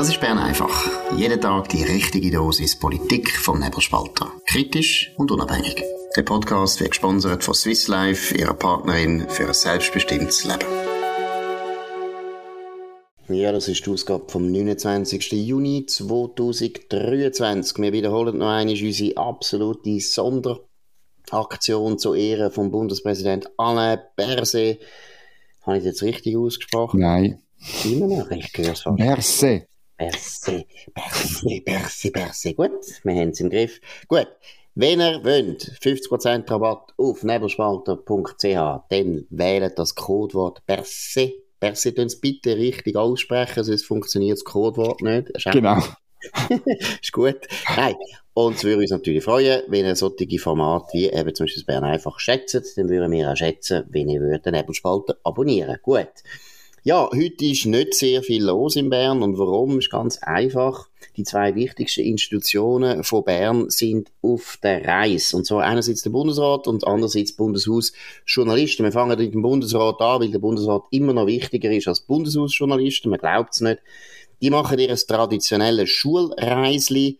Das 0.00 0.08
ist 0.08 0.18
Bern 0.18 0.38
einfach. 0.38 0.88
Jeden 1.14 1.42
Tag 1.42 1.68
die 1.68 1.82
richtige 1.82 2.30
Dosis 2.30 2.74
Politik 2.74 3.30
vom 3.36 3.60
Nebelspalter. 3.60 4.32
Kritisch 4.46 5.12
und 5.18 5.30
unabhängig. 5.30 5.84
Der 6.16 6.22
Podcast 6.22 6.80
wird 6.80 6.92
gesponsert 6.92 7.44
von 7.44 7.52
Swiss 7.52 7.86
Life, 7.86 8.34
ihrer 8.34 8.54
Partnerin 8.54 9.28
für 9.28 9.48
ein 9.48 9.52
selbstbestimmtes 9.52 10.44
Leben. 10.44 10.64
Ja, 13.28 13.52
das 13.52 13.68
ist 13.68 13.84
die 13.84 13.90
Ausgabe 13.90 14.24
vom 14.26 14.50
29. 14.50 15.32
Juni 15.32 15.84
2023. 15.84 17.76
Wir 17.76 17.92
wiederholen 17.92 18.38
noch 18.38 18.48
einmal 18.48 18.74
unsere 18.82 19.18
absolute 19.18 20.00
Sonderaktion 20.00 21.98
zu 21.98 22.14
Ehren 22.14 22.50
vom 22.50 22.70
Bundespräsident 22.70 23.50
Alain 23.58 23.98
Berset. 24.16 24.80
Habe 25.60 25.76
ich 25.76 25.84
das 25.84 26.00
jetzt 26.00 26.02
richtig 26.04 26.38
ausgesprochen? 26.38 27.00
Nein. 27.00 27.42
Immer 27.84 28.06
noch, 28.06 28.30
ich 28.30 28.50
höre 28.56 28.72
es 28.72 28.80
fast. 28.80 28.96
Berset. 28.96 29.69
Berset, 30.00 30.66
Berset, 30.94 31.64
Berset, 31.64 32.12
Berset. 32.12 32.56
Gut, 32.56 32.70
wir 33.04 33.14
haben 33.14 33.28
es 33.28 33.40
im 33.40 33.50
Griff. 33.50 33.80
Gut, 34.08 34.28
wenn 34.74 35.00
ihr 35.00 35.22
wollt, 35.22 35.62
50% 35.82 36.50
Rabatt 36.50 36.94
auf 36.96 37.22
nebelspalter.ch, 37.22 38.42
dann 38.88 39.26
wählt 39.30 39.78
das 39.78 39.94
Codewort 39.94 40.64
Berset 40.66 41.34
Percy, 41.60 41.92
tun 41.92 42.06
es 42.06 42.18
bitte 42.18 42.56
richtig 42.56 42.96
aussprechen, 42.96 43.62
sonst 43.62 43.84
funktioniert 43.84 44.38
das 44.38 44.44
Codewort 44.44 45.02
nicht. 45.02 45.28
Genau. 45.52 45.78
ist 47.02 47.12
gut. 47.12 47.38
Nein. 47.76 47.94
Und 48.32 48.56
es 48.56 48.64
würde 48.64 48.80
uns 48.80 48.90
natürlich 48.90 49.22
freuen, 49.22 49.62
wenn 49.68 49.84
ihr 49.84 49.94
solche 49.94 50.38
Formate 50.38 50.86
wie 50.94 51.10
eben 51.10 51.34
zum 51.34 51.44
Beispiel 51.44 51.62
das 51.62 51.66
Bern 51.66 51.84
einfach 51.84 52.18
schätzt, 52.18 52.78
dann 52.78 52.88
würden 52.88 53.12
wir 53.12 53.30
auch 53.30 53.36
schätzen, 53.36 53.84
wenn 53.90 54.08
ihr 54.08 54.38
den 54.38 54.54
Nebelspalter 54.54 55.18
abonnieren. 55.22 55.76
Gut. 55.82 56.08
Ja, 56.82 57.10
heute 57.14 57.44
ist 57.44 57.66
nicht 57.66 57.92
sehr 57.92 58.22
viel 58.22 58.42
los 58.42 58.74
in 58.74 58.88
Bern 58.88 59.22
und 59.22 59.36
warum 59.36 59.78
ist 59.78 59.90
ganz 59.90 60.16
einfach. 60.22 60.88
Die 61.18 61.24
zwei 61.24 61.54
wichtigsten 61.54 62.00
Institutionen 62.00 63.04
von 63.04 63.22
Bern 63.22 63.68
sind 63.68 64.10
auf 64.22 64.56
der 64.62 64.82
Reise. 64.86 65.36
Und 65.36 65.44
zwar 65.44 65.62
einerseits 65.64 66.00
der 66.00 66.08
Bundesrat 66.08 66.66
und 66.66 66.86
andererseits 66.86 67.36
Bundeshaus 67.36 67.92
Journalisten. 68.24 68.84
Wir 68.84 68.92
fangen 68.92 69.18
mit 69.18 69.34
dem 69.34 69.42
Bundesrat 69.42 70.00
an, 70.00 70.22
weil 70.22 70.30
der 70.30 70.38
Bundesrat 70.38 70.84
immer 70.90 71.12
noch 71.12 71.26
wichtiger 71.26 71.70
ist 71.70 71.86
als 71.86 72.00
Bundeshausjournalisten. 72.00 73.10
Man 73.10 73.20
glaubt 73.20 73.52
es 73.52 73.60
nicht. 73.60 73.80
Die 74.40 74.48
machen 74.48 74.78
ihr 74.78 74.96
traditionelles 74.96 75.90
Schulreisli. 75.90 77.18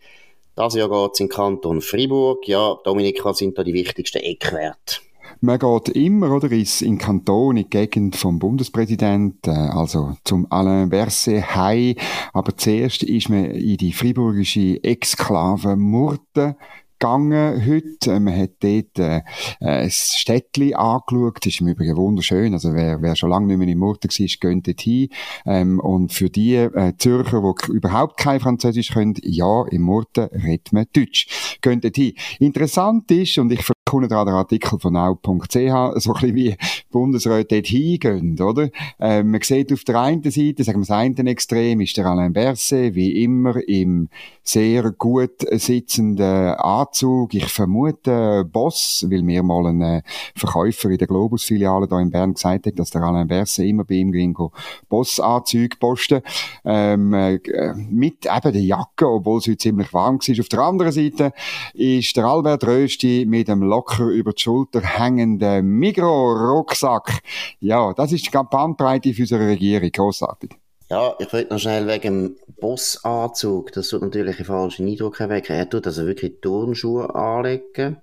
Das 0.55 0.73
Jahr 0.73 0.89
geht 0.89 1.13
es 1.13 1.19
in 1.19 1.29
Kanton 1.29 1.81
Fribourg. 1.81 2.47
Ja, 2.47 2.79
Dominika, 2.83 3.35
sind 3.35 3.59
da 3.59 3.63
die 3.63 3.75
wichtigsten 3.75 4.23
Eckwerte? 4.23 5.01
Man 5.43 5.57
geht 5.57 5.89
immer, 5.95 6.35
oder, 6.35 6.51
ist 6.51 6.83
in 6.83 6.99
Kanton, 6.99 7.57
in 7.57 7.63
die 7.63 7.69
Gegend 7.71 8.15
vom 8.15 8.37
Bundespräsidenten, 8.37 9.51
äh, 9.51 9.69
also 9.71 10.15
zum 10.23 10.45
Alain 10.51 10.89
Berset 10.89 11.55
Hai. 11.55 11.95
Aber 12.31 12.55
zuerst 12.55 13.01
ist 13.01 13.27
man 13.29 13.45
in 13.45 13.77
die 13.77 13.91
friburgische 13.91 14.83
Exklave 14.83 15.75
Murten 15.75 16.55
gegangen 16.99 17.65
heute. 17.65 18.19
Man 18.19 18.39
hat 18.39 18.51
dort 18.59 18.99
äh, 18.99 19.21
ein 19.59 19.89
Städtchen 19.89 20.75
angeschaut. 20.75 21.37
Das 21.41 21.53
ist 21.53 21.61
im 21.61 21.69
Übrigen 21.69 21.97
wunderschön. 21.97 22.53
Also 22.53 22.75
wer, 22.75 23.01
wer 23.01 23.15
schon 23.15 23.31
lange 23.31 23.47
nicht 23.47 23.57
mehr 23.57 23.67
in 23.67 23.79
Murten 23.79 24.11
war, 24.11 24.51
geht 24.51 24.67
dort 24.67 24.81
hin. 24.81 25.09
Ähm, 25.47 25.79
und 25.79 26.13
für 26.13 26.29
die 26.29 26.55
äh, 26.55 26.93
Zürcher, 26.99 27.41
die 27.41 27.71
überhaupt 27.71 28.17
kein 28.17 28.39
Französisch 28.39 28.91
können, 28.91 29.15
ja, 29.23 29.65
in 29.71 29.81
Murten 29.81 30.25
redet 30.25 30.71
man 30.71 30.85
Deutsch. 30.93 31.57
Geht 31.61 31.83
dort 31.83 31.95
hin. 31.95 32.13
Interessant 32.37 33.09
ist, 33.09 33.39
und 33.39 33.51
ich 33.51 33.63
verkunde 33.91 34.07
da 34.07 34.23
den 34.23 34.33
Artikel 34.33 34.79
von 34.79 34.93
now.ch, 34.93 35.53
so 35.53 35.59
ein 35.59 35.95
bisschen 35.99 36.35
wie 36.35 36.55
Bundesräte 36.91 37.55
dort 37.55 37.67
hingehen, 37.67 38.39
oder? 38.39 38.69
Ähm, 39.01 39.31
man 39.31 39.41
sieht 39.41 39.73
auf 39.73 39.83
der 39.83 39.99
einen 39.99 40.23
Seite, 40.23 40.63
sagen 40.63 40.79
wir 40.79 40.85
das 40.85 40.91
eine 40.91 41.29
Extrem, 41.29 41.81
ist 41.81 41.97
der 41.97 42.05
Alain 42.05 42.31
Berset, 42.31 42.95
wie 42.95 43.21
immer, 43.21 43.57
im 43.67 44.07
sehr 44.43 44.91
gut 44.91 45.41
sitzenden 45.51 46.55
Anzug. 46.55 47.33
Ich 47.33 47.47
vermute 47.47 48.45
Boss, 48.49 49.05
weil 49.09 49.23
mir 49.23 49.43
mal 49.43 49.67
ein 49.67 49.81
äh, 49.81 50.01
Verkäufer 50.37 50.89
in 50.89 50.97
der 50.97 51.07
Globus-Filiale 51.07 51.87
da 51.87 51.99
in 51.99 52.11
Bern 52.11 52.33
gesagt 52.33 52.67
hat, 52.67 52.79
dass 52.79 52.91
der 52.91 53.01
Alain 53.01 53.27
Berset 53.27 53.67
immer 53.67 53.83
bei 53.83 53.95
ihm 53.95 54.13
ging, 54.13 54.37
Boss-Anzüge 54.87 55.75
posten, 55.77 56.21
ähm, 56.63 57.13
äh, 57.13 57.39
mit 57.89 58.25
eben 58.25 58.53
der 58.53 58.61
Jacke, 58.61 59.09
obwohl 59.09 59.39
es 59.39 59.47
heute 59.47 59.57
ziemlich 59.57 59.93
warm 59.93 60.17
war. 60.19 60.39
Auf 60.39 60.49
der 60.49 60.59
anderen 60.59 60.91
Seite 60.93 61.33
ist 61.73 62.15
der 62.15 62.23
Albert 62.23 62.65
Rösti 62.65 63.25
mit 63.27 63.49
einem 63.49 63.63
locker 63.81 64.05
über 64.05 64.33
die 64.33 64.41
Schulter 64.41 64.81
hängenden 64.81 65.65
Migro-Rucksack. 65.65 67.21
Ja, 67.59 67.93
das 67.93 68.11
ist 68.11 68.25
die 68.25 68.29
Bandbreite 68.31 69.13
für 69.13 69.23
unsere 69.23 69.47
Regierung. 69.47 69.91
Großartig. 69.91 70.51
Ja, 70.89 71.15
ich 71.19 71.31
wollte 71.33 71.53
noch 71.53 71.59
schnell 71.59 71.87
wegen 71.87 72.35
dem 72.35 72.35
Bossanzug, 72.59 73.71
das 73.71 73.87
tut 73.87 74.01
natürlich 74.01 74.37
einen 74.37 74.45
falschen 74.45 74.87
Eindruck 74.87 75.19
erwecken. 75.19 75.55
Er 75.55 75.69
tut 75.69 75.87
also 75.87 76.05
wirklich 76.05 76.41
Turnschuhe 76.41 77.15
anlegen 77.15 77.97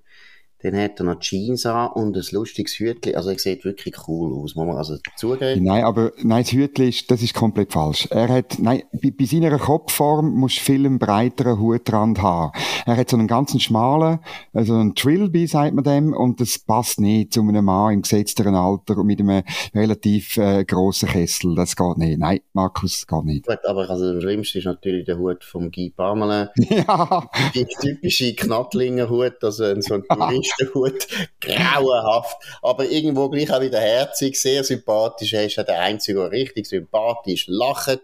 dann 0.61 0.75
hat 0.75 0.99
er 0.99 1.05
noch 1.05 1.19
Jeans 1.19 1.65
an 1.65 1.91
und 1.93 2.17
ein 2.17 2.23
lustiges 2.31 2.73
Hütchen. 2.79 3.15
Also 3.15 3.29
er 3.29 3.39
sieht 3.39 3.63
wirklich 3.63 3.95
cool 4.07 4.33
aus, 4.33 4.55
muss 4.55 4.65
man 4.65 4.75
also 4.75 4.97
zugeben. 5.15 5.63
Nein, 5.63 5.83
aber 5.83 6.11
nein, 6.21 6.43
das 6.43 6.51
Hütchen 6.51 6.89
ist, 6.89 7.09
das 7.09 7.21
ist 7.21 7.33
komplett 7.33 7.71
falsch. 7.71 8.07
Er 8.09 8.27
hat, 8.27 8.59
nein, 8.59 8.83
bei, 8.91 9.11
bei 9.11 9.25
seiner 9.25 9.57
Kopfform 9.57 10.33
muss 10.33 10.53
viel 10.53 10.85
einen 10.85 10.99
breiteren 10.99 11.59
Hutrand 11.59 12.21
haben. 12.21 12.51
Er 12.85 12.97
hat 12.97 13.09
so 13.09 13.15
einen 13.15 13.27
ganzen 13.27 13.61
schmalen, 13.61 14.19
also 14.53 14.75
einen 14.75 14.95
Trilby, 14.95 15.47
sagt 15.47 15.73
man 15.75 15.83
dem, 15.85 16.13
und 16.13 16.41
das 16.41 16.59
passt 16.59 16.99
nicht 16.99 17.33
zu 17.33 17.41
einem 17.41 17.63
Mann 17.63 17.93
im 17.93 18.01
gesetzteren 18.01 18.55
Alter 18.55 18.97
und 18.97 19.07
mit 19.07 19.21
einem 19.21 19.43
relativ 19.73 20.35
äh, 20.37 20.65
grossen 20.65 21.07
Kessel. 21.07 21.55
Das 21.55 21.75
geht 21.75 21.97
nicht. 21.97 22.19
Nein, 22.19 22.41
Markus, 22.51 23.07
geht 23.07 23.23
nicht. 23.23 23.47
Gut, 23.47 23.65
aber 23.65 23.89
also 23.89 24.13
das 24.13 24.21
Schlimmste 24.21 24.59
ist 24.59 24.65
natürlich 24.65 25.05
der 25.05 25.17
Hut 25.17 25.43
vom 25.43 25.71
Guy 25.71 25.89
Parmelin. 25.89 26.49
Ja. 26.69 27.29
Die 27.55 27.65
typische 27.65 28.33
Knattlinger-Hut, 28.35 29.43
also 29.43 29.81
so 29.81 29.95
ein 29.95 30.03
Tourist 30.09 30.48
Hut, 30.73 31.07
grauenhaft, 31.41 32.37
aber 32.61 32.85
irgendwo 32.85 33.29
gleich 33.29 33.51
auch 33.51 33.61
wieder 33.61 33.79
herzig, 33.79 34.39
sehr 34.39 34.63
sympathisch. 34.63 35.33
Er 35.33 35.45
ist 35.45 35.55
ja 35.55 35.63
der 35.63 35.81
Einzige, 35.81 36.19
der 36.19 36.31
richtig 36.31 36.67
sympathisch 36.67 37.45
lacht. 37.47 37.99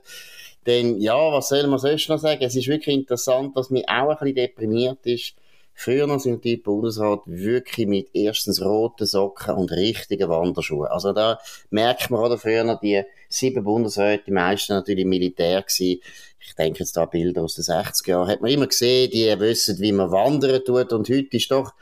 Denn, 0.65 0.99
ja, 0.99 1.31
was 1.31 1.49
soll 1.49 1.67
man 1.67 1.79
sonst 1.79 2.09
noch 2.09 2.17
sagen? 2.17 2.43
Es 2.43 2.55
ist 2.55 2.67
wirklich 2.67 2.95
interessant, 2.95 3.55
dass 3.55 3.69
mich 3.69 3.87
auch 3.87 4.09
ein 4.09 4.17
bisschen 4.17 4.35
deprimiert 4.35 5.05
ist. 5.05 5.35
Früher 5.77 6.19
sind 6.19 6.45
die 6.45 6.55
Bundesrat 6.55 7.19
wirklich 7.25 7.85
mit 7.85 8.07
erstens 8.13 8.61
roten 8.61 9.05
Socken 9.05 9.55
und 9.55 9.73
richtigen 9.73 10.29
Wanderschuhen. 10.29 10.87
Also 10.87 11.11
da 11.11 11.37
merkt 11.69 12.09
man, 12.09 12.21
oder 12.21 12.37
früher 12.37 12.79
die 12.81 13.03
sieben 13.27 13.65
Bundesräte, 13.65 14.23
die 14.27 14.31
meisten 14.31 14.71
natürlich 14.73 15.05
Militär 15.05 15.61
gewesen. 15.61 15.99
Ich 16.39 16.55
denke 16.55 16.79
jetzt 16.79 16.95
da 16.95 17.05
Bilder 17.05 17.43
aus 17.43 17.55
den 17.55 17.65
60er 17.65 18.09
Jahren. 18.09 18.29
Hat 18.29 18.41
man 18.41 18.51
immer 18.51 18.67
gesehen, 18.67 19.11
die 19.11 19.37
wissen, 19.39 19.77
wie 19.79 19.91
man 19.91 20.11
wandern 20.11 20.63
tut. 20.63 20.93
Und 20.93 21.09
heute 21.09 21.35
ist 21.35 21.51
doch 21.51 21.73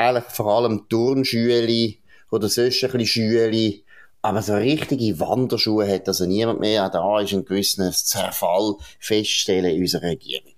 eigentlich 0.00 0.24
vor 0.32 0.46
allem 0.46 0.88
Turnschüle 0.88 1.94
oder 2.30 2.48
sonst 2.48 2.82
ein 2.82 2.90
bisschen 2.90 3.06
Schüle. 3.06 3.74
Aber 4.22 4.42
so 4.42 4.54
richtige 4.54 5.18
Wanderschuhe 5.18 5.90
hat 5.90 6.06
also 6.06 6.26
niemand 6.26 6.60
mehr. 6.60 6.86
Auch 6.86 6.90
da 6.90 7.20
ist 7.20 7.32
ein 7.32 7.44
gewisser 7.44 7.90
Zerfall 7.90 8.74
feststellen 8.98 9.74
in 9.74 9.80
unserer 9.80 10.08
Regierung. 10.08 10.54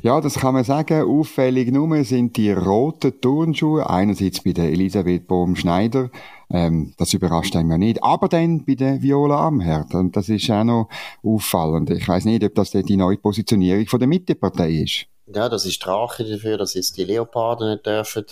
Ja, 0.00 0.20
das 0.22 0.34
kann 0.34 0.54
man 0.54 0.64
sagen. 0.64 1.02
Auffällig 1.02 1.70
nur 1.70 2.02
sind 2.04 2.38
die 2.38 2.50
roten 2.50 3.20
Turnschuhe. 3.20 3.88
Einerseits 3.88 4.42
bei 4.42 4.52
der 4.52 4.70
Elisabeth 4.70 5.28
Bohm-Schneider. 5.28 6.10
Ähm, 6.50 6.94
das 6.96 7.12
überrascht 7.12 7.54
einen 7.56 7.70
ja 7.70 7.76
nicht. 7.76 8.02
Aber 8.02 8.28
dann 8.28 8.64
bei 8.64 8.74
der 8.74 9.02
Viola 9.02 9.46
Amherd. 9.46 9.94
Und 9.94 10.16
das 10.16 10.30
ist 10.30 10.50
auch 10.50 10.64
noch 10.64 10.88
auffallend. 11.22 11.90
Ich 11.90 12.08
weiß 12.08 12.24
nicht, 12.24 12.42
ob 12.42 12.54
das 12.54 12.70
die 12.70 12.96
neue 12.96 13.18
Positionierung 13.18 13.86
von 13.86 13.98
der 13.98 14.08
Mittepartei 14.08 14.70
ist. 14.70 15.06
Ja, 15.26 15.50
das 15.50 15.66
ist 15.66 15.84
Drache 15.84 16.24
dafür, 16.24 16.56
dass 16.56 16.72
jetzt 16.72 16.96
die 16.96 17.04
Leoparden 17.04 17.72
nicht 17.72 17.84
dürfen 17.84 18.24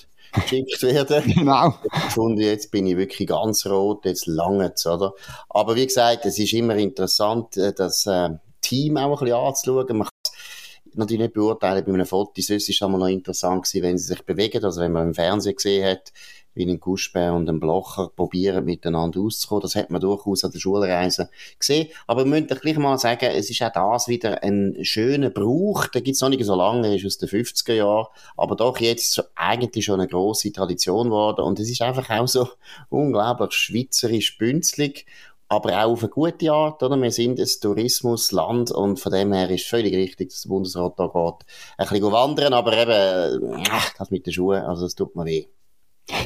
geschickt 0.43 0.83
werden. 0.83 1.33
genau. 1.35 1.75
Und 2.17 2.39
jetzt 2.39 2.71
bin 2.71 2.87
ich 2.87 2.97
wirklich 2.97 3.29
ganz 3.29 3.67
rot, 3.67 4.05
jetzt 4.05 4.27
lange 4.27 4.73
oder? 4.85 5.15
Aber 5.49 5.77
wie 5.77 5.87
gesagt, 5.87 6.27
es 6.27 6.39
ist 6.39 6.53
immer 6.53 6.77
interessant, 6.77 7.57
äh, 7.57 7.73
das 7.73 8.07
äh, 8.07 8.31
Team 8.61 8.97
auch 8.97 9.21
ein 9.21 9.25
bisschen 9.25 9.37
anzuschauen. 9.37 9.97
Man 9.97 10.07
kann 10.07 10.11
es 10.25 10.97
natürlich 10.97 11.23
nicht 11.23 11.35
beurteilen 11.35 11.85
bei 11.85 11.93
einem 11.93 12.07
Foto. 12.07 12.33
Sonst 12.37 12.69
ist 12.69 12.71
es 12.71 12.81
noch 12.81 13.07
interessant 13.07 13.65
gewesen, 13.65 13.83
wenn 13.83 13.99
sie 13.99 14.07
sich 14.07 14.23
bewegen. 14.25 14.65
Also 14.65 14.81
wenn 14.81 14.93
man 14.93 15.09
im 15.09 15.15
Fernsehen 15.15 15.57
gesehen 15.57 15.87
hat, 15.87 16.13
wie 16.57 16.69
ein 16.69 16.81
Guschbär 16.81 17.35
und 17.35 17.49
ein 17.49 17.61
Blocher 17.61 18.11
probieren, 18.15 18.65
miteinander 18.65 19.21
auszukommen. 19.21 19.63
Das 19.63 19.75
hat 19.75 19.91
man 19.91 20.01
durchaus 20.01 20.45
an 20.45 20.53
der 20.53 20.59
Schulreise 20.59 21.31
gesehen. 21.59 21.89
Aber 22.07 22.25
wir 22.25 22.31
müssen 22.31 22.59
gleich 22.59 22.77
mal 22.79 22.99
sagen, 22.99 23.27
es 23.27 23.51
ist 23.51 23.63
auch 23.63 23.73
das 23.73 24.09
wieder 24.09 24.43
ein 24.43 24.77
schöner 24.83 25.31
Brauch. 25.31 25.87
Der 25.89 26.01
gibt 26.01 26.17
es 26.17 26.21
noch 26.23 26.31
nicht 26.31 26.45
so 26.45 26.55
lange, 26.55 26.97
ist 26.97 27.07
aus 27.07 27.19
den 27.19 27.29
50er 27.29 27.75
Jahren, 27.75 28.07
aber 28.37 28.57
doch 28.57 28.81
jetzt 28.81 29.23
eigentlich 29.35 29.85
schon 29.85 30.01
eine 30.01 30.09
grosse 30.09 30.53
Tradition 30.53 31.07
geworden. 31.07 31.43
Und 31.43 31.61
es 31.61 31.71
ist 31.71 31.83
einfach 31.83 32.09
auch 32.11 32.27
so 32.27 32.49
unglaublich 32.89 33.53
schweizerisch 33.53 34.39
bünzlig 34.39 35.07
aber 35.49 35.85
auch 35.85 35.93
auf 35.93 36.03
eine 36.03 36.11
gute 36.11 36.51
Art, 36.53 36.83
oder? 36.83 37.01
Wir 37.01 37.11
sind 37.11 37.39
ein 37.39 37.49
Tourismusland 37.61 38.71
und 38.73 38.99
von 38.99 39.13
dem 39.13 39.33
her 39.33 39.49
ist 39.51 39.67
völlig 39.67 39.95
richtig, 39.95 40.31
dass 40.31 40.43
der 40.43 40.49
Bundesrat 40.49 40.99
da 40.99 41.07
geht. 41.07 41.47
Ein 41.79 41.89
bisschen 41.89 42.13
wandern, 42.13 42.53
aber 42.53 42.77
eben, 42.77 43.63
das 43.97 44.11
mit 44.11 44.27
den 44.27 44.33
Schuhen, 44.33 44.63
also 44.63 44.85
das 44.85 44.95
tut 44.95 45.15
mir 45.15 45.25
weh. 45.25 45.47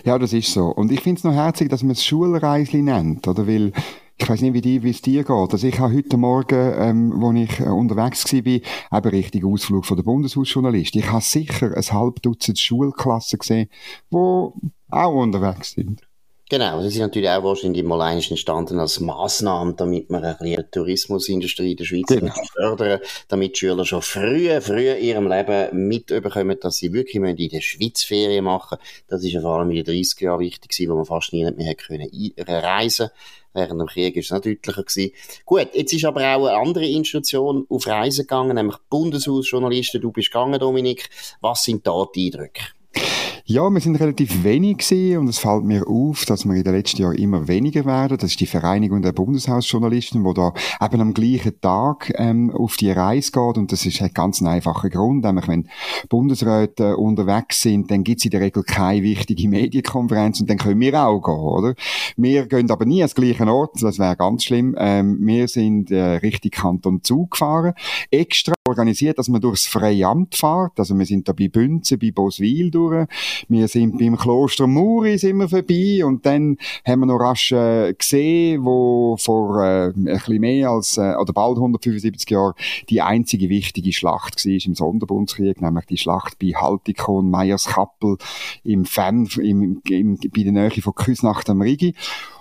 Ja, 0.05 0.19
das 0.19 0.33
ist 0.33 0.53
so. 0.53 0.67
Und 0.67 0.93
ich 0.93 1.01
finde 1.01 1.19
es 1.19 1.25
noch 1.25 1.33
herzig, 1.33 1.69
dass 1.69 1.83
man 1.83 1.93
es 1.93 2.05
Schulreisli 2.05 2.83
nennt, 2.83 3.27
oder? 3.27 3.47
Weil 3.47 3.73
ich 4.21 4.29
weiß 4.29 4.43
nicht, 4.43 4.83
wie, 4.83 4.91
es 4.91 5.01
dir 5.01 5.25
geht. 5.25 5.31
Also 5.31 5.67
ich 5.67 5.79
habe 5.79 5.95
heute 5.95 6.17
Morgen, 6.19 6.75
ähm, 6.79 7.13
wo 7.17 7.33
ich 7.33 7.59
äh, 7.61 7.65
unterwegs 7.65 8.31
war, 8.33 8.39
eben 8.47 9.09
richtig 9.09 9.45
Ausflug 9.45 9.87
von 9.87 9.97
der 9.97 10.05
Bundeshausjournalist. 10.05 10.95
Ich 10.97 11.11
habe 11.11 11.23
sicher 11.23 11.75
ein 11.75 11.83
halb 11.83 12.21
Dutzend 12.21 12.59
Schulklassen 12.59 13.39
gesehen, 13.39 13.71
die 14.11 14.17
auch 14.17 15.15
unterwegs 15.15 15.73
sind. 15.73 16.03
Genau, 16.51 16.83
das 16.83 16.95
ist 16.95 16.99
natürlich 16.99 17.29
auch 17.29 17.45
wahrscheinlich 17.45 17.85
mal 17.85 18.01
eines 18.01 18.29
entstanden 18.29 18.81
als 18.81 18.99
Maßnahme, 18.99 19.75
damit 19.75 20.11
man 20.11 20.25
ein 20.25 20.37
bisschen 20.37 20.65
die 20.65 20.71
Tourismusindustrie 20.73 21.71
in 21.71 21.77
der 21.77 21.85
Schweiz 21.85 22.09
genau. 22.09 22.33
fördern 22.55 22.99
damit 23.29 23.57
Schüler 23.57 23.85
schon 23.85 24.03
früh, 24.03 24.61
früh 24.61 24.91
in 24.91 25.05
ihrem 25.05 25.29
Leben 25.29 25.87
mitbekommen, 25.87 26.59
dass 26.61 26.79
sie 26.79 26.93
wirklich 26.93 27.15
in 27.15 27.49
der 27.51 27.61
Schweiz 27.61 28.03
Ferien 28.03 28.47
machen 28.47 28.79
Das 29.07 29.23
ist 29.23 29.31
ja 29.31 29.41
vor 29.41 29.61
allem 29.61 29.71
in 29.71 29.85
den 29.85 29.95
30er 29.95 30.25
Jahren 30.25 30.41
wichtig 30.41 30.73
gewesen, 30.73 30.91
wo 30.91 30.97
man 30.97 31.05
fast 31.05 31.33
nie 31.33 31.49
mehr 31.53 31.77
können 31.77 32.11
reisen 32.49 33.11
Während 33.53 33.81
dem 33.81 33.87
Krieg 33.87 34.17
ist 34.17 34.27
es 34.27 34.31
noch 34.33 34.41
deutlicher 34.41 34.83
gewesen. 34.83 35.13
Gut, 35.45 35.69
jetzt 35.73 35.93
ist 35.93 36.05
aber 36.05 36.21
auch 36.35 36.49
eine 36.49 36.59
andere 36.59 36.87
Institution 36.87 37.65
auf 37.69 37.87
Reisen 37.87 38.23
gegangen, 38.23 38.57
nämlich 38.57 38.77
Bundeshausjournalisten. 38.89 40.01
Du 40.01 40.11
bist 40.11 40.33
gegangen, 40.33 40.59
Dominik. 40.59 41.11
Was 41.41 41.63
sind 41.63 41.87
da 41.87 42.07
die 42.13 42.27
Eindrücke? 42.27 42.63
Ja, 43.53 43.69
wir 43.69 43.81
sind 43.81 43.99
relativ 43.99 44.45
wenig 44.45 44.79
gewesen 44.79 45.19
und 45.19 45.27
es 45.27 45.41
fällt 45.41 45.65
mir 45.65 45.89
auf, 45.89 46.25
dass 46.25 46.45
wir 46.45 46.55
in 46.55 46.63
den 46.63 46.73
letzten 46.73 47.03
Jahren 47.03 47.17
immer 47.17 47.49
weniger 47.49 47.85
werden. 47.85 48.17
Das 48.17 48.31
ist 48.31 48.39
die 48.39 48.47
Vereinigung 48.47 49.03
der 49.03 49.11
Bundeshausjournalisten, 49.11 50.23
wo 50.23 50.33
da 50.33 50.53
eben 50.81 51.01
am 51.01 51.15
gleichen 51.15 51.61
Tag 51.61 52.13
ähm, 52.15 52.53
auf 52.53 52.77
die 52.77 52.93
Reise 52.93 53.33
geht 53.33 53.59
und 53.59 53.73
das 53.73 53.87
ist 53.87 54.01
ein 54.03 54.13
ganz 54.15 54.41
einfacher 54.41 54.89
Grund, 54.89 55.25
nämlich 55.25 55.49
wenn 55.49 55.69
Bundesräte 56.09 56.97
unterwegs 56.97 57.61
sind, 57.61 57.91
dann 57.91 58.05
gibt 58.05 58.21
es 58.21 58.27
in 58.27 58.31
der 58.31 58.41
Regel 58.41 58.63
keine 58.63 59.03
wichtige 59.03 59.49
Medienkonferenz 59.49 60.41
und 60.41 60.49
dann 60.49 60.59
können 60.59 60.81
wir 60.81 61.05
auch 61.05 61.21
gehen, 61.21 61.35
oder? 61.35 61.75
Wir 62.17 62.47
gehen 62.47 62.71
aber 62.71 62.85
nie 62.85 63.03
ans 63.03 63.17
gleichen 63.17 63.49
Ort, 63.49 63.83
das 63.83 63.99
wäre 63.99 64.15
ganz 64.15 64.45
schlimm. 64.45 64.77
Ähm, 64.79 65.19
wir 65.27 65.49
sind 65.49 65.91
äh, 65.91 66.19
richtig 66.19 66.53
Kanton 66.53 67.03
Zug 67.03 67.33
gefahren, 67.33 67.75
extra 68.13 68.55
organisiert, 68.69 69.19
dass 69.19 69.29
man 69.29 69.41
durchs 69.41 69.67
Freiamt 69.67 70.35
fährt, 70.35 70.79
also 70.79 70.97
wir 70.99 71.07
sind 71.07 71.29
da 71.29 71.33
bei 71.33 71.49
Bünzen, 71.49 71.99
bei 71.99 72.11
Boswil 72.11 72.71
durch, 72.71 73.07
wir 73.49 73.69
sind 73.69 73.99
beim 73.99 74.17
Kloster 74.17 74.67
Muri 74.67 75.19
sind 75.19 75.39
wir 75.39 75.49
vorbei. 75.49 76.05
Und 76.05 76.27
dann 76.27 76.57
haben 76.87 77.01
wir 77.01 77.07
noch 77.07 77.19
rasch 77.19 77.53
äh, 77.53 77.95
gesehen, 77.95 78.65
wo 78.65 79.17
vor 79.19 79.63
äh, 79.63 79.87
ein 79.89 80.05
bisschen 80.05 80.41
mehr 80.41 80.71
als, 80.71 80.99
äh, 80.99 81.15
oder 81.15 81.33
bald 81.33 81.57
175 81.57 82.29
Jahren 82.31 82.55
die 82.89 83.01
einzige 83.01 83.49
wichtige 83.49 83.93
Schlacht 83.93 84.45
war 84.45 84.67
im 84.67 84.75
Sonderbundskrieg, 84.75 85.61
nämlich 85.61 85.87
die 85.87 85.97
Schlacht 85.97 86.39
bei 86.39 86.49
Haltikon, 86.49 87.31
Meierskappel 87.31 88.19
im 88.63 88.85
Fan, 88.85 89.27
im, 89.39 89.81
im, 89.89 90.17
bei 90.17 90.43
der 90.43 90.53
Nähe 90.53 90.71
von 90.83 90.95
Küsnacht 90.95 91.49
am 91.49 91.63
Rigi. 91.63 91.95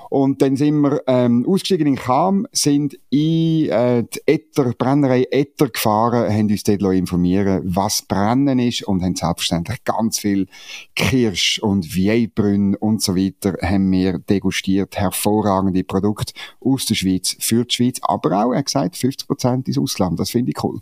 Und 0.10 0.42
dann 0.42 0.56
sind 0.56 0.82
wir 0.82 1.02
ähm, 1.08 1.46
ausgestiegen 1.48 1.88
in 1.88 1.96
Cham, 1.96 2.48
sind 2.52 2.96
in 3.10 3.70
äh, 3.70 4.04
die 4.04 4.22
Etter, 4.26 4.74
Brennerei 4.78 5.28
Etter 5.30 5.70
gefahren, 5.70 6.34
haben 6.34 6.50
uns 6.50 6.64
dort 6.64 6.82
informieren 6.82 7.62
was 7.64 8.02
Brennen 8.02 8.60
ist 8.60 8.84
und 8.84 9.04
haben 9.04 9.16
selbstverständlich 9.16 9.84
ganz 9.84 10.20
viel 10.20 10.48
Kirsch 10.96 11.60
und 11.60 11.86
Vieilbrünn 11.86 12.76
und 12.76 13.02
so 13.02 13.16
weiter 13.16 13.56
haben 13.62 13.92
wir 13.92 14.18
degustiert. 14.18 14.98
Hervorragende 14.98 15.84
Produkte 15.84 16.34
aus 16.60 16.86
der 16.86 16.96
Schweiz, 16.96 17.36
für 17.40 17.66
die 17.66 17.76
Schweiz, 17.76 18.00
aber 18.02 18.46
auch, 18.46 18.52
er 18.52 18.60
hat 18.60 18.66
gesagt, 18.66 18.96
50% 18.96 19.68
ins 19.68 19.78
Ausland. 19.78 20.20
Das 20.20 20.32
finde 20.32 20.52
ich 20.52 20.64
cool. 20.64 20.80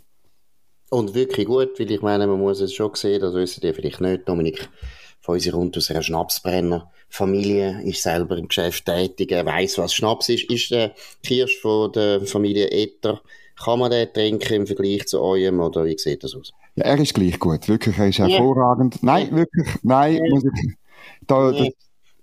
Und 0.90 1.14
wirklich 1.14 1.46
gut, 1.46 1.78
weil 1.78 1.90
ich 1.90 2.00
meine, 2.00 2.26
man 2.26 2.38
muss 2.38 2.60
es 2.60 2.72
schon 2.72 2.94
sehen, 2.94 3.20
das 3.20 3.34
wissen 3.34 3.60
die 3.60 3.72
vielleicht 3.74 4.00
nicht, 4.00 4.26
Dominik 4.26 4.70
von 5.28 5.34
uns 5.34 5.50
kommt 5.50 5.76
aus 5.76 5.90
einer 5.90 6.02
Schnapsbrennerfamilie, 6.02 7.82
ist 7.82 8.02
selber 8.02 8.38
im 8.38 8.48
Geschäft 8.48 8.86
tätig, 8.86 9.30
er 9.30 9.44
weiss, 9.44 9.76
was 9.76 9.92
Schnaps 9.92 10.30
ist. 10.30 10.50
Ist 10.50 10.70
der 10.70 10.94
Kirsch 11.22 11.58
von 11.60 11.92
der 11.92 12.22
Familie 12.22 12.70
Etter, 12.70 13.20
kann 13.62 13.78
man 13.78 13.90
den 13.90 14.10
trinken 14.10 14.54
im 14.54 14.66
Vergleich 14.66 15.06
zu 15.06 15.20
eurem, 15.20 15.60
oder 15.60 15.84
wie 15.84 15.98
sieht 15.98 16.24
das 16.24 16.34
aus? 16.34 16.52
Ja, 16.76 16.84
er 16.84 16.98
ist 16.98 17.12
gleich 17.12 17.38
gut, 17.38 17.68
wirklich, 17.68 17.98
er 17.98 18.08
ist 18.08 18.20
hervorragend. 18.20 19.02
Nein, 19.02 19.34
wirklich, 19.36 19.68
nein, 19.82 20.18
muss 20.30 20.44
ich, 20.44 20.74
da, 21.26 21.52
das, 21.52 21.68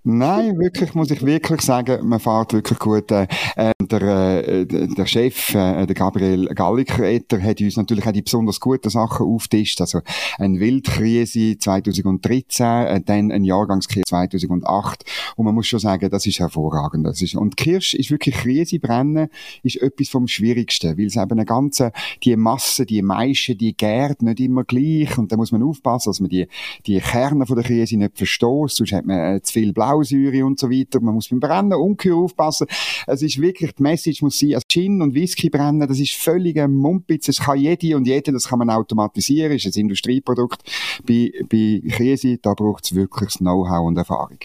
Nein, 0.08 0.60
wirklich, 0.60 0.94
muss 0.94 1.10
ich 1.10 1.26
wirklich 1.26 1.62
sagen, 1.62 2.08
man 2.08 2.20
fährt 2.20 2.54
wirklich 2.54 2.78
gut. 2.78 3.10
Äh, 3.10 3.26
äh 3.56 3.72
der, 3.82 4.48
äh, 4.48 4.66
der 4.68 5.06
Chef, 5.08 5.56
äh, 5.56 5.88
der 5.88 5.96
Gabriel 5.96 6.46
Galliker-Etter, 6.46 7.42
hat 7.42 7.60
uns 7.60 7.76
natürlich 7.76 8.06
auch 8.06 8.12
die 8.12 8.22
besonders 8.22 8.60
guten 8.60 8.92
Sachen 8.92 9.26
auftischt. 9.26 9.82
Also, 9.82 10.02
ein 10.38 10.60
Wildkrise 10.60 11.58
2013, 11.58 12.66
äh, 12.66 13.02
dann 13.02 13.32
ein 13.32 13.44
Jahrgangskrise 13.44 14.04
2008. 14.06 15.06
Und 15.38 15.46
man 15.46 15.56
muss 15.56 15.66
schon 15.66 15.80
sagen, 15.80 16.08
das 16.12 16.28
ist 16.28 16.40
hervorragend. 16.40 17.08
Das 17.08 17.24
ist, 17.24 17.34
und 17.34 17.58
Kirsch 17.58 17.96
ist 17.96 18.12
wirklich 18.12 18.36
Krise 18.36 18.78
brennen, 18.78 19.30
ist 19.64 19.78
etwas 19.78 20.10
vom 20.10 20.28
Schwierigsten, 20.28 21.00
weil 21.00 21.08
es 21.08 21.16
eben 21.16 21.32
eine 21.32 21.46
ganze, 21.46 21.92
die 22.24 22.36
Masse, 22.36 22.86
die 22.86 23.02
Maische, 23.02 23.56
die 23.56 23.76
gärt 23.76 24.22
nicht 24.22 24.40
immer 24.40 24.66
gleich. 24.66 25.18
Und 25.18 25.32
da 25.32 25.36
muss 25.36 25.52
man 25.52 25.64
aufpassen, 25.64 26.12
dass 26.12 26.20
man 26.20 26.30
die, 26.30 26.48
die 26.86 27.00
Kerne 27.00 27.48
von 27.48 27.56
der 27.56 27.66
Krise 27.66 27.98
nicht 27.98 28.20
verstoßt, 28.20 28.76
sonst 28.76 28.92
hat 28.92 29.08
man 29.08 29.38
äh, 29.38 29.42
zu 29.42 29.54
viel 29.54 29.74
Blau 29.74 29.95
Blausäure 29.96 30.46
und 30.46 30.60
so 30.60 30.70
weiter. 30.70 31.00
Man 31.02 31.16
muss 31.16 31.30
beim 31.30 31.40
Brennen 31.40 31.74
ungeheuer 31.74 32.18
aufpassen. 32.18 32.68
Es 33.08 33.22
ist 33.22 33.40
wirklich, 33.40 33.74
die 33.74 33.84
Message 33.84 34.22
muss 34.22 34.40
sein, 34.40 34.56
also 34.56 34.66
Gin 34.68 35.02
und 35.02 35.14
Whisky 35.14 35.50
brennen, 35.50 35.88
das 35.88 36.00
ist 36.00 36.14
völlig 36.14 36.60
ein 36.60 36.74
Mumpitz. 36.74 37.28
Das 37.28 37.40
kann 37.40 37.58
jede 37.58 37.96
und 37.96 38.08
jede, 38.08 38.32
das 38.32 38.48
kann 38.48 38.60
man 38.60 38.70
automatisieren, 38.70 39.54
das 39.54 39.66
ist 39.66 39.76
ein 39.76 39.82
Industrieprodukt. 39.82 40.62
Bei, 41.08 41.32
bei 41.50 41.82
Krise, 41.90 42.38
da 42.38 42.54
braucht 42.54 42.86
es 42.86 42.96
wirklich 42.96 43.36
Know-how 43.36 43.88
und 43.88 43.98
Erfahrung. 43.98 44.40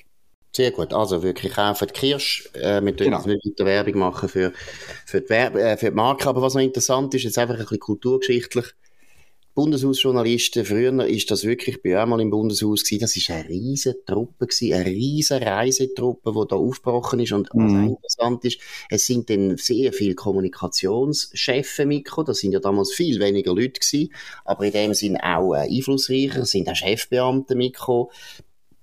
Sehr 0.52 0.72
gut. 0.72 0.92
Also 0.92 1.22
wirklich 1.22 1.52
kaufen 1.52 1.86
die 1.86 1.92
Kirsch. 1.92 2.50
Äh, 2.54 2.82
wir 2.82 2.92
genau. 2.92 3.24
wirklich 3.24 3.54
Werbung 3.58 3.98
machen 4.00 4.28
für, 4.28 4.52
für, 5.06 5.20
die 5.20 5.28
Werbe, 5.28 5.62
äh, 5.62 5.76
für 5.76 5.90
die 5.90 5.94
Marke. 5.94 6.28
Aber 6.28 6.42
was 6.42 6.54
noch 6.54 6.62
interessant 6.62 7.14
ist, 7.14 7.22
jetzt 7.22 7.38
einfach 7.38 7.54
ein 7.54 7.60
bisschen 7.60 7.78
kulturgeschichtlich. 7.78 8.66
Bundeshausjournalisten, 9.54 10.64
früher 10.64 11.06
ist 11.06 11.30
das 11.30 11.44
wirklich, 11.44 11.82
bei 11.82 12.00
einmal 12.00 12.20
im 12.20 12.30
Bundeshaus 12.30 12.84
gewesen, 12.84 13.00
das 13.00 13.16
ist 13.16 13.30
eine 13.30 13.48
riesen 13.48 13.94
Truppe 14.06 14.46
gewesen, 14.46 14.72
eine 14.72 14.86
riesen 14.86 15.42
Reisetruppe, 15.42 16.32
die 16.32 16.48
da 16.48 16.56
aufgebrochen 16.56 17.20
ist 17.20 17.32
und 17.32 17.48
was 17.52 17.72
mhm. 17.72 17.88
interessant 17.88 18.44
ist, 18.44 18.60
es 18.88 19.06
sind 19.06 19.28
dann 19.28 19.56
sehr 19.56 19.92
viele 19.92 20.14
Kommunikationschefe 20.14 21.84
mitgekommen, 21.84 22.26
das 22.26 22.38
sind 22.38 22.52
ja 22.52 22.60
damals 22.60 22.92
viel 22.92 23.18
weniger 23.18 23.54
Leute 23.54 23.80
gewesen, 23.80 24.12
aber 24.44 24.66
in 24.66 24.72
dem 24.72 24.94
sind 24.94 25.16
auch 25.16 25.54
äh, 25.54 25.68
einflussreicher, 25.68 26.44
sind 26.46 26.68
auch 26.68 26.76
Chefbeamte 26.76 27.56
mitgekommen, 27.56 28.06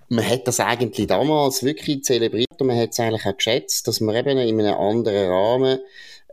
man 0.09 0.27
hat 0.27 0.47
das 0.47 0.59
eigentlich 0.59 1.07
damals 1.07 1.63
wirklich 1.63 2.03
zelebriert 2.03 2.59
und 2.59 2.67
man 2.67 2.77
hat 2.77 2.91
es 2.91 2.99
eigentlich 2.99 3.25
auch 3.25 3.35
geschätzt, 3.35 3.87
dass 3.87 3.99
man 3.99 4.15
eben 4.15 4.37
in 4.37 4.59
einem 4.59 4.75
anderen 4.75 5.29
Rahmen 5.29 5.79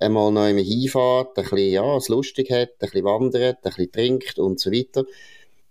einmal 0.05 0.31
noch 0.31 0.43
einmal 0.43 0.65
hinfährt, 0.65 1.39
ein 1.39 1.45
bisschen, 1.45 1.73
ja, 1.73 1.96
es 1.96 2.08
lustig 2.08 2.51
hat, 2.51 2.70
ein 2.70 2.79
bisschen 2.79 3.05
wandert, 3.05 3.58
ein 3.58 3.63
bisschen 3.63 3.93
trinkt 3.93 4.39
und 4.39 4.61
so 4.61 4.70
weiter. 4.70 5.05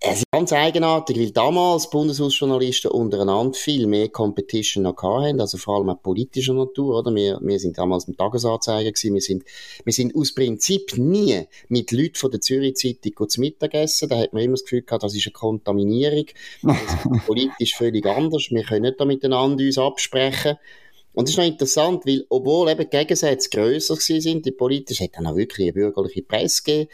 Es 0.05 0.17
ist 0.17 0.25
ganz 0.33 0.51
eigenartig, 0.51 1.17
weil 1.17 1.31
damals 1.31 1.89
Bundeshausjournalisten 1.89 2.91
untereinander 2.91 3.57
viel 3.57 3.87
mehr 3.87 4.09
Competition 4.09 4.83
noch 4.83 5.01
hatten, 5.01 5.39
also 5.39 5.57
vor 5.57 5.77
allem 5.77 5.91
auch 5.91 6.01
politischer 6.03 6.53
Natur, 6.53 6.99
oder? 6.99 7.15
Wir, 7.15 7.39
wir 7.41 7.57
sind 7.57 7.77
damals 7.77 8.09
im 8.09 8.17
Tagesanzeiger 8.17 8.91
gewesen, 8.91 9.13
wir 9.13 9.21
sind, 9.21 9.45
wir 9.85 9.93
sind 9.93 10.13
aus 10.13 10.35
Prinzip 10.35 10.97
nie 10.97 11.47
mit 11.69 11.93
Leuten 11.93 12.15
von 12.15 12.31
der 12.31 12.41
Zürich 12.41 12.75
Zeitung 12.75 13.29
zu 13.29 13.39
Mittagessen, 13.39 14.09
da 14.09 14.17
hat 14.17 14.33
man 14.33 14.43
immer 14.43 14.55
das 14.55 14.63
Gefühl 14.63 14.81
gehabt, 14.81 15.03
das 15.03 15.15
ist 15.15 15.25
eine 15.25 15.31
Kontaminierung, 15.31 16.25
das 16.63 16.77
ist 16.81 17.25
politisch 17.25 17.73
völlig 17.73 18.05
anders, 18.05 18.47
wir 18.49 18.63
können 18.63 18.81
nicht 18.81 18.99
da 18.99 19.05
miteinander 19.05 19.63
uns 19.63 19.77
absprechen. 19.77 20.57
Und 21.13 21.27
das 21.27 21.33
ist 21.33 21.37
noch 21.37 21.45
interessant, 21.45 22.05
weil, 22.05 22.25
obwohl 22.29 22.69
eben 22.69 22.89
die 22.89 22.97
Gegensätze 22.97 23.49
grösser 23.49 23.95
sind, 23.95 24.45
die 24.45 24.51
politisch, 24.51 24.99
hat 25.01 25.11
dann 25.13 25.27
auch 25.27 25.35
wirklich 25.35 25.67
eine 25.67 25.73
bürgerliche 25.73 26.23
Presse 26.23 26.63
gegeben. 26.63 26.89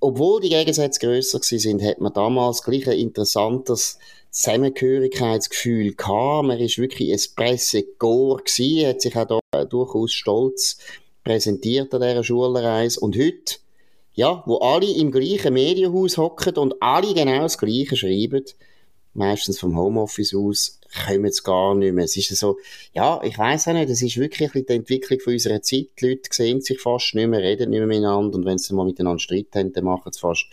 Obwohl 0.00 0.40
die 0.40 0.50
Gegensätze 0.50 1.00
grösser 1.00 1.40
sind, 1.42 1.82
hat 1.82 2.00
man 2.00 2.12
damals 2.12 2.62
gleich 2.62 2.86
ein 2.88 2.98
interessantes 2.98 3.98
Zusammengehörigkeitsgefühl 4.30 5.94
gehabt. 5.94 6.46
Man 6.46 6.58
ist 6.58 6.78
wirklich 6.78 7.12
ein 7.12 7.20
Pressegor 7.36 8.38
gewesen, 8.38 8.86
hat 8.86 9.00
sich 9.00 9.16
auch 9.16 9.40
da 9.50 9.64
durchaus 9.64 10.12
stolz 10.12 10.78
präsentiert 11.24 11.94
an 11.94 12.02
dieser 12.02 12.22
Schulreise. 12.22 13.00
Und 13.00 13.16
heute, 13.16 13.56
ja, 14.12 14.42
wo 14.46 14.58
alle 14.58 14.92
im 14.92 15.10
gleichen 15.10 15.54
Medienhaus 15.54 16.18
hocken 16.18 16.56
und 16.56 16.74
alle 16.80 17.14
genau 17.14 17.42
das 17.42 17.58
Gleiche 17.58 17.96
schreiben, 17.96 18.44
meistens 19.14 19.58
vom 19.58 19.76
Homeoffice 19.76 20.34
aus, 20.34 20.80
kommen 21.06 21.26
es 21.26 21.42
gar 21.42 21.74
nicht 21.74 21.94
mehr. 21.94 22.04
Es 22.04 22.16
ist 22.16 22.36
so, 22.36 22.58
ja, 22.92 23.20
ich 23.22 23.38
weiß 23.38 23.68
auch 23.68 23.72
nicht, 23.72 23.90
es 23.90 24.02
ist 24.02 24.16
wirklich 24.16 24.52
die 24.52 24.72
Entwicklung 24.72 25.20
von 25.20 25.32
unserer 25.32 25.62
Zeit. 25.62 25.88
Die 26.00 26.08
Leute 26.08 26.28
sehen 26.30 26.60
sich 26.60 26.80
fast 26.80 27.14
nicht 27.14 27.28
mehr, 27.28 27.40
reden 27.40 27.70
nicht 27.70 27.78
mehr 27.78 27.86
miteinander 27.86 28.36
und 28.36 28.44
wenn 28.44 28.58
sie 28.58 28.74
mal 28.74 28.86
miteinander 28.86 29.18
Streit 29.18 29.48
haben, 29.54 29.72
dann 29.72 29.84
machen 29.84 30.12
sie 30.12 30.20
fast 30.20 30.46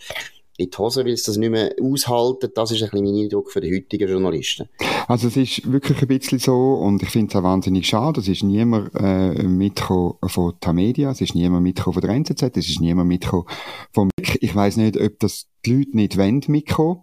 in 0.58 0.70
die 0.70 0.76
Hose, 0.76 1.04
weil 1.04 1.16
sie 1.16 1.24
das 1.24 1.36
nicht 1.36 1.50
mehr 1.50 1.74
aushalten. 1.80 2.50
Das 2.54 2.70
ist 2.70 2.82
ein 2.82 2.90
bisschen 2.90 3.04
mein 3.04 3.24
Eindruck 3.24 3.50
für 3.50 3.60
die 3.60 3.74
heutigen 3.74 4.08
Journalisten. 4.08 4.68
Also 5.08 5.28
es 5.28 5.36
ist 5.36 5.70
wirklich 5.70 6.00
ein 6.02 6.08
bisschen 6.08 6.38
so 6.38 6.74
und 6.74 7.02
ich 7.02 7.08
finde 7.08 7.30
es 7.30 7.36
auch 7.36 7.42
wahnsinnig 7.42 7.86
schade. 7.86 8.20
Es 8.20 8.28
ist 8.28 8.42
niemand 8.42 8.90
äh, 8.94 9.42
mitgekommen 9.42 10.16
von 10.26 10.54
Tamedia, 10.60 11.10
es 11.10 11.20
ist 11.20 11.34
niemand 11.34 11.62
mitgekommen 11.62 11.94
von 11.94 12.02
der 12.02 12.10
NZZ, 12.10 12.42
es 12.56 12.68
ist 12.68 12.80
niemand 12.80 13.08
mitgekommen 13.08 13.46
vom 13.92 14.10
Ich 14.18 14.54
weiß 14.54 14.76
nicht, 14.76 15.00
ob 15.00 15.18
das 15.20 15.46
die 15.64 15.76
Leute 15.76 15.96
nicht 15.96 16.18
wollen 16.18 16.42
mitkommen 16.48 17.00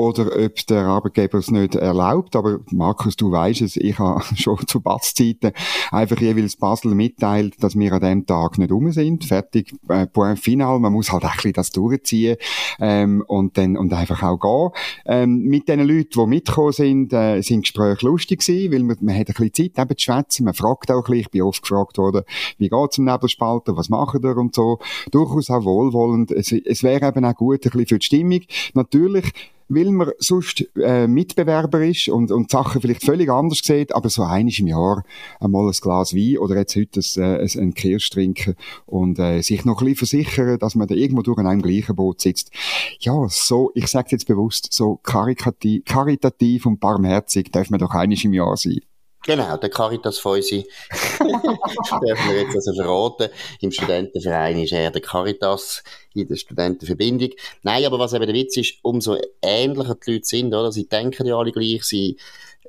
oder 0.00 0.28
ob 0.42 0.66
der 0.66 0.86
Arbeitgeber 0.86 1.38
es 1.38 1.50
nicht 1.50 1.74
erlaubt. 1.74 2.34
Aber 2.34 2.60
Markus, 2.70 3.16
du 3.16 3.30
weißt 3.30 3.60
es, 3.60 3.76
ich 3.76 3.98
habe 3.98 4.22
schon 4.36 4.66
zu 4.66 4.80
Batzzeiten 4.80 5.52
einfach 5.90 6.18
jeweils 6.18 6.56
Basel 6.56 6.94
mitteilt, 6.94 7.62
dass 7.62 7.78
wir 7.78 7.92
an 7.92 8.00
dem 8.00 8.26
Tag 8.26 8.56
nicht 8.56 8.72
rum 8.72 8.90
sind. 8.92 9.24
Fertig, 9.24 9.74
äh, 9.88 10.06
point 10.06 10.38
final. 10.38 10.78
Man 10.80 10.94
muss 10.94 11.12
halt 11.12 11.24
ein 11.24 11.32
bisschen 11.34 11.52
das 11.52 11.70
durchziehen 11.70 12.36
ähm, 12.80 13.22
und 13.26 13.58
dann 13.58 13.76
und 13.76 13.92
einfach 13.92 14.22
auch 14.22 14.38
gehen. 14.38 14.82
Ähm, 15.04 15.42
mit 15.42 15.68
den 15.68 15.80
Leuten, 15.80 16.08
die 16.14 16.26
mitgekommen 16.26 16.72
sind, 16.72 17.12
äh, 17.12 17.42
sind 17.42 17.62
Gespräche 17.62 18.06
lustig 18.06 18.40
gewesen, 18.40 18.72
weil 18.72 18.82
man, 18.82 18.96
man 19.00 19.14
hat 19.14 19.28
ein 19.28 19.34
bisschen 19.34 19.74
Zeit 19.74 19.84
eben 19.84 19.98
zu 19.98 20.04
schwätzen. 20.04 20.44
Man 20.44 20.54
fragt 20.54 20.90
auch 20.90 20.96
ein 20.96 21.02
bisschen. 21.02 21.20
Ich 21.20 21.30
bin 21.30 21.42
oft 21.42 21.60
gefragt 21.60 21.98
worden, 21.98 22.22
wie 22.56 22.70
geht's 22.70 22.96
im 22.96 23.04
Nebelspalter, 23.04 23.76
was 23.76 23.90
machen 23.90 24.22
wir 24.22 24.36
und 24.38 24.54
so. 24.54 24.78
Durchaus 25.10 25.50
auch 25.50 25.64
wohlwollend. 25.64 26.30
Es, 26.32 26.52
es 26.52 26.82
wäre 26.82 27.06
eben 27.06 27.24
auch 27.26 27.34
gut 27.34 27.66
ein 27.66 27.70
bisschen 27.70 27.86
für 27.86 27.99
die 28.00 28.06
Stimmung. 28.06 28.40
Natürlich 28.74 29.32
weil 29.70 29.90
man 29.92 30.10
sonst 30.18 30.68
äh, 30.76 31.06
Mitbewerber 31.06 31.82
ist 31.84 32.08
und, 32.08 32.32
und 32.32 32.50
Sachen 32.50 32.80
vielleicht 32.80 33.04
völlig 33.04 33.30
anders 33.30 33.60
sieht, 33.62 33.94
aber 33.94 34.10
so 34.10 34.24
einiges 34.24 34.58
im 34.58 34.66
Jahr 34.66 35.04
einmal 35.38 35.66
ein 35.66 35.72
Glas 35.80 36.14
Wein 36.14 36.38
oder 36.38 36.56
jetzt 36.56 36.74
heute 36.76 37.00
ein, 37.00 37.22
äh, 37.22 37.58
ein 37.58 37.74
Kirsch 37.74 38.10
trinken 38.10 38.56
und 38.86 39.18
äh, 39.18 39.40
sich 39.42 39.64
noch 39.64 39.80
ein 39.80 39.86
bisschen 39.86 40.24
versichern, 40.24 40.58
dass 40.58 40.74
man 40.74 40.88
da 40.88 40.94
irgendwo 40.94 41.22
durch 41.22 41.38
in 41.38 41.46
einem 41.46 41.62
gleichen 41.62 41.94
Boot 41.94 42.20
sitzt. 42.20 42.50
Ja, 42.98 43.26
so, 43.28 43.70
ich 43.74 43.86
sage 43.86 44.08
jetzt 44.10 44.26
bewusst, 44.26 44.72
so 44.72 44.96
karitativ, 45.02 46.66
und 46.66 46.80
barmherzig 46.80 47.52
darf 47.52 47.70
man 47.70 47.78
doch 47.78 47.94
einiges 47.94 48.24
im 48.24 48.34
Jahr 48.34 48.56
sein. 48.56 48.80
Genau, 49.26 49.56
der 49.58 49.68
Caritas 49.68 50.18
Feusi, 50.18 50.66
dürfen 51.20 52.30
wir 52.30 52.42
jetzt 52.42 52.56
also 52.56 52.72
verraten. 52.74 53.28
Im 53.60 53.70
Studentenverein 53.70 54.58
ist 54.58 54.72
er 54.72 54.90
der 54.90 55.02
Caritas 55.02 55.82
in 56.14 56.26
der 56.26 56.36
Studentenverbindung. 56.36 57.30
Nein, 57.62 57.84
aber 57.84 57.98
was 57.98 58.14
eben 58.14 58.26
der 58.26 58.34
Witz 58.34 58.56
ist, 58.56 58.78
umso 58.82 59.18
ähnlicher 59.42 59.94
die 59.94 60.12
Leute 60.12 60.26
sind, 60.26 60.54
oder? 60.54 60.72
Sie 60.72 60.88
denken 60.88 61.26
ja 61.26 61.36
alle 61.36 61.52
gleich, 61.52 61.84
sie 61.84 62.16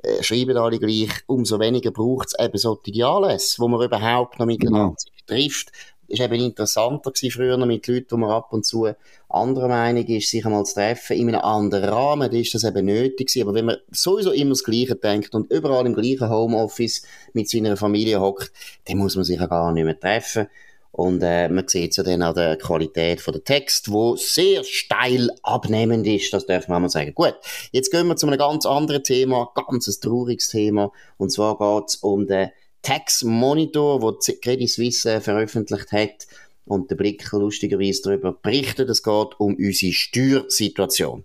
äh, 0.02 0.22
schreiben 0.22 0.56
alle 0.58 0.78
gleich, 0.78 1.10
umso 1.26 1.58
weniger 1.58 1.90
braucht 1.90 2.28
es 2.28 2.38
eben 2.38 2.58
solche 2.58 3.06
Anlässe, 3.06 3.58
wo 3.58 3.68
man 3.68 3.82
überhaupt 3.82 4.38
noch 4.38 4.46
miteinander 4.46 4.96
genau. 4.96 4.96
trifft 5.26 5.72
ist 6.12 6.20
eben 6.20 6.34
interessanter 6.34 7.10
gewesen 7.10 7.32
früher 7.32 7.56
mit 7.66 7.86
Leuten, 7.86 8.10
wo 8.10 8.16
man 8.16 8.30
ab 8.30 8.52
und 8.52 8.64
zu 8.64 8.88
anderer 9.28 9.68
Meinung 9.68 10.04
ist, 10.06 10.30
sich 10.30 10.44
einmal 10.44 10.64
zu 10.64 10.74
treffen 10.74 11.16
in 11.16 11.28
einem 11.28 11.40
anderen 11.40 11.88
Rahmen, 11.88 12.30
da 12.30 12.36
ist 12.36 12.54
das 12.54 12.64
eben 12.64 12.86
nötig 12.86 13.28
gewesen. 13.28 13.48
Aber 13.48 13.54
wenn 13.54 13.64
man 13.64 13.76
sowieso 13.90 14.32
immer 14.32 14.50
das 14.50 14.64
Gleiche 14.64 14.94
denkt 14.94 15.34
und 15.34 15.50
überall 15.50 15.86
im 15.86 15.94
gleichen 15.94 16.28
Homeoffice 16.28 17.02
mit 17.32 17.48
seiner 17.48 17.76
Familie 17.76 18.20
hockt, 18.20 18.52
dann 18.86 18.98
muss 18.98 19.16
man 19.16 19.24
sich 19.24 19.40
ja 19.40 19.46
gar 19.46 19.72
nicht 19.72 19.84
mehr 19.84 19.98
treffen. 19.98 20.48
Und 20.92 21.22
äh, 21.22 21.48
man 21.48 21.66
sieht 21.66 21.92
es 21.92 21.96
ja 21.96 22.02
dann 22.02 22.20
an 22.20 22.34
der 22.34 22.58
Qualität 22.58 23.22
von 23.22 23.32
der 23.32 23.42
Text, 23.42 23.90
wo 23.90 24.14
sehr 24.16 24.62
steil 24.62 25.30
abnehmend 25.42 26.06
ist, 26.06 26.34
das 26.34 26.44
darf 26.44 26.68
man 26.68 26.82
mal 26.82 26.90
sagen. 26.90 27.14
Gut, 27.14 27.34
jetzt 27.70 27.90
gehen 27.90 28.06
wir 28.08 28.16
zu 28.16 28.26
einem 28.26 28.38
ganz 28.38 28.66
anderen 28.66 29.02
Thema, 29.02 29.50
ganz 29.54 29.88
ein 29.88 29.94
trauriges 30.02 30.48
Thema. 30.48 30.92
Und 31.16 31.32
zwar 31.32 31.56
geht 31.56 31.88
es 31.88 31.96
um 31.96 32.26
den 32.26 32.50
Tax 32.82 33.22
Monitor, 33.22 34.02
wo 34.02 34.12
Credit 34.12 34.68
Suisse 34.68 35.20
veröffentlicht 35.20 35.92
hat 35.92 36.26
und 36.66 36.90
der 36.90 36.96
Blick 36.96 37.30
lustigerweise 37.32 38.02
darüber 38.02 38.32
berichtet. 38.32 38.90
Es 38.90 39.02
geht 39.02 39.38
um 39.38 39.54
unsere 39.54 39.92
Steuersituation. 39.92 41.24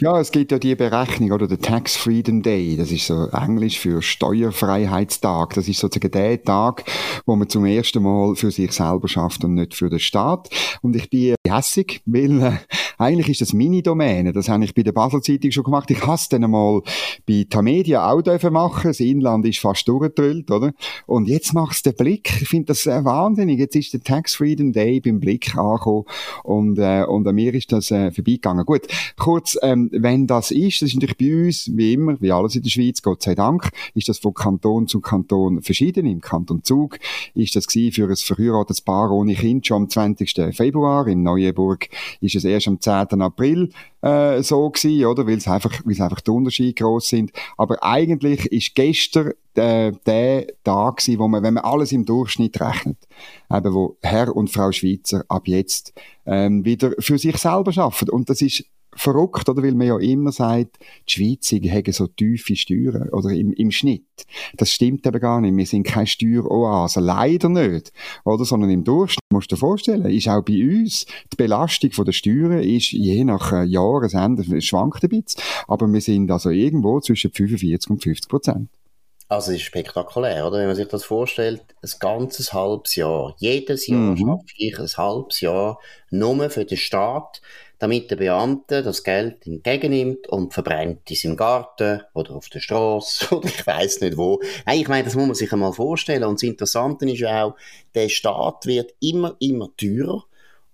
Ja, 0.00 0.20
es 0.20 0.30
gibt 0.30 0.52
ja 0.52 0.58
die 0.58 0.74
Berechnung, 0.74 1.32
oder 1.32 1.48
der 1.48 1.58
Tax 1.58 1.96
Freedom 1.96 2.42
Day, 2.42 2.76
das 2.76 2.90
ist 2.90 3.06
so 3.06 3.28
Englisch 3.28 3.78
für 3.78 4.02
Steuerfreiheitstag. 4.02 5.54
Das 5.54 5.66
ist 5.66 5.80
sozusagen 5.80 6.10
der 6.10 6.42
Tag, 6.42 6.84
wo 7.24 7.36
man 7.36 7.48
zum 7.48 7.64
ersten 7.64 8.02
Mal 8.02 8.34
für 8.34 8.50
sich 8.50 8.72
selber 8.72 9.08
schafft 9.08 9.44
und 9.44 9.54
nicht 9.54 9.74
für 9.74 9.88
den 9.88 9.98
Staat. 9.98 10.50
Und 10.82 10.94
ich 10.94 11.08
bin 11.08 11.36
hässig, 11.46 12.02
weil 12.04 12.42
äh, 12.42 12.58
eigentlich 13.02 13.28
ist 13.28 13.40
das 13.40 13.52
meine 13.52 13.82
Domäne. 13.82 14.32
Das 14.32 14.48
habe 14.48 14.64
ich 14.64 14.74
bei 14.74 14.82
der 14.82 14.92
Basel 14.92 15.20
Zeitung 15.20 15.50
schon 15.50 15.64
gemacht. 15.64 15.90
Ich 15.90 16.00
habe 16.02 16.14
es 16.14 16.28
dann 16.28 16.48
mal 16.50 16.82
bei 17.26 17.46
Tamedia 17.48 18.10
auch 18.10 18.22
dürfen 18.22 18.52
machen. 18.52 18.88
Das 18.88 19.00
Inland 19.00 19.44
ist 19.46 19.58
fast 19.58 19.86
durchgedrüllt, 19.88 20.50
oder? 20.50 20.72
Und 21.06 21.28
jetzt 21.28 21.52
macht 21.52 21.74
es 21.74 21.82
der 21.82 21.92
Blick. 21.92 22.42
Ich 22.42 22.48
finde 22.48 22.66
das 22.66 22.86
äh, 22.86 23.04
wahnsinnig. 23.04 23.58
Jetzt 23.58 23.76
ist 23.76 23.92
der 23.92 24.02
Tax 24.02 24.36
Freedom 24.36 24.72
Day 24.72 25.00
beim 25.00 25.20
Blick 25.20 25.56
angekommen 25.56 26.04
und, 26.44 26.78
äh, 26.78 27.04
und 27.04 27.26
an 27.26 27.34
mir 27.34 27.52
ist 27.54 27.72
das 27.72 27.90
äh, 27.90 28.12
vorbeigegangen. 28.12 28.64
Gut, 28.64 28.82
kurz 29.18 29.58
ähm, 29.62 29.90
wenn 29.92 30.26
das 30.26 30.50
ist, 30.50 30.82
das 30.82 30.90
ist 30.90 30.94
natürlich 30.94 31.18
bei 31.18 31.46
uns, 31.46 31.70
wie 31.74 31.94
immer, 31.94 32.20
wie 32.20 32.32
alles 32.32 32.56
in 32.56 32.62
der 32.62 32.70
Schweiz, 32.70 33.02
Gott 33.02 33.22
sei 33.22 33.34
Dank, 33.34 33.70
ist 33.94 34.08
das 34.08 34.18
von 34.18 34.34
Kanton 34.34 34.86
zu 34.86 35.00
Kanton 35.00 35.62
verschieden. 35.62 36.06
Im 36.06 36.20
Kanton 36.20 36.62
Zug 36.62 36.98
ist 37.34 37.56
das 37.56 37.66
für 37.66 38.08
ein 38.08 38.16
verheiratetes 38.16 38.80
Paar 38.80 39.10
ohne 39.10 39.34
Kind 39.34 39.66
schon 39.66 39.82
am 39.82 39.88
20. 39.88 40.54
Februar. 40.54 41.06
In 41.08 41.22
Neuenburg 41.22 41.88
ist 42.20 42.36
es 42.36 42.44
erst 42.44 42.68
am 42.68 42.80
10. 42.80 42.91
April 42.92 43.70
äh, 44.02 44.42
so 44.42 44.70
gewesen, 44.70 45.06
oder? 45.06 45.26
Weil 45.26 45.38
es 45.38 45.48
einfach, 45.48 45.80
weil 45.84 45.92
es 45.92 46.00
einfach 46.00 46.20
die 46.20 46.30
Unterschiede 46.30 46.74
groß 46.74 47.08
sind. 47.08 47.32
Aber 47.56 47.82
eigentlich 47.82 48.46
ist 48.46 48.74
gestern 48.74 49.32
äh, 49.54 49.92
der 50.06 50.46
Tag 50.64 50.98
gewesen, 50.98 51.18
wo 51.18 51.28
man, 51.28 51.42
wenn 51.42 51.54
man 51.54 51.64
alles 51.64 51.92
im 51.92 52.04
Durchschnitt 52.04 52.60
rechnet, 52.60 52.98
eben 53.50 53.74
wo 53.74 53.96
Herr 54.02 54.34
und 54.34 54.50
Frau 54.50 54.72
Schweizer 54.72 55.24
ab 55.28 55.46
jetzt 55.46 55.92
ähm, 56.26 56.64
wieder 56.64 56.92
für 56.98 57.18
sich 57.18 57.36
selber 57.38 57.72
schaffen. 57.72 58.08
Und 58.10 58.30
das 58.30 58.42
ist 58.42 58.64
verrückt, 58.94 59.48
oder? 59.48 59.62
Weil 59.62 59.74
man 59.74 59.86
ja 59.86 59.98
immer 59.98 60.32
sagt, 60.32 60.78
die 61.08 61.12
Schweizer 61.12 61.56
haben 61.70 61.92
so 61.92 62.06
tiefe 62.06 62.56
Steuern, 62.56 63.08
oder 63.10 63.30
im, 63.30 63.52
im 63.52 63.70
Schnitt. 63.70 64.04
Das 64.56 64.70
stimmt 64.70 65.06
eben 65.06 65.20
gar 65.20 65.40
nicht. 65.40 65.56
Wir 65.56 65.66
sind 65.66 65.84
keine 65.84 66.06
Steueroase. 66.06 67.00
Leider 67.00 67.48
nicht. 67.48 67.92
Oder? 68.24 68.44
Sondern 68.44 68.70
im 68.70 68.84
Durchschnitt, 68.84 69.22
musst 69.32 69.50
du 69.50 69.56
dir 69.56 69.60
vorstellen, 69.60 70.04
ist 70.06 70.28
auch 70.28 70.42
bei 70.42 70.62
uns 70.62 71.06
die 71.32 71.36
Belastung 71.36 71.90
der 72.04 72.12
Steuern 72.12 72.62
ist 72.62 72.92
je 72.92 73.24
nach 73.24 73.52
äh, 73.52 73.64
Jahresende, 73.64 74.60
schwankt 74.60 75.02
ein 75.02 75.08
bisschen. 75.08 75.42
Aber 75.68 75.92
wir 75.92 76.00
sind 76.00 76.30
also 76.30 76.50
irgendwo 76.50 77.00
zwischen 77.00 77.30
45 77.30 77.90
und 77.90 78.02
50 78.02 78.28
Prozent. 78.28 78.68
Also, 79.32 79.52
es 79.52 79.58
ist 79.58 79.64
spektakulär, 79.64 80.46
oder? 80.46 80.58
Wenn 80.58 80.66
man 80.66 80.76
sich 80.76 80.88
das 80.88 81.04
vorstellt, 81.04 81.62
ein 81.82 81.90
ganzes 82.00 82.52
halbes 82.52 82.96
Jahr. 82.96 83.34
Jedes 83.38 83.86
Jahr 83.86 83.98
mhm. 83.98 84.18
schaffe 84.18 84.54
ich 84.56 84.78
ein 84.78 84.96
halbes 84.96 85.40
Jahr 85.40 85.78
nur 86.10 86.50
für 86.50 86.64
den 86.64 86.76
Staat 86.76 87.40
damit 87.82 88.12
der 88.12 88.16
Beamte 88.16 88.80
das 88.84 89.02
Geld 89.02 89.44
entgegennimmt 89.44 90.28
und 90.28 90.54
verbrennt 90.54 91.10
es 91.10 91.24
im 91.24 91.36
Garten 91.36 92.00
oder 92.14 92.36
auf 92.36 92.48
der 92.48 92.60
Straße 92.60 93.34
oder 93.36 93.48
ich 93.48 93.66
weiß 93.66 94.02
nicht 94.02 94.16
wo. 94.16 94.40
Nein, 94.64 94.78
ich 94.78 94.86
meine, 94.86 95.02
das 95.02 95.16
muss 95.16 95.26
man 95.26 95.34
sich 95.34 95.52
einmal 95.52 95.72
vorstellen. 95.72 96.22
Und 96.22 96.34
das 96.34 96.44
Interessante 96.44 97.10
ist 97.10 97.18
ja 97.18 97.42
auch, 97.42 97.56
der 97.96 98.08
Staat 98.08 98.66
wird 98.66 98.94
immer, 99.00 99.34
immer 99.40 99.68
teurer 99.76 100.22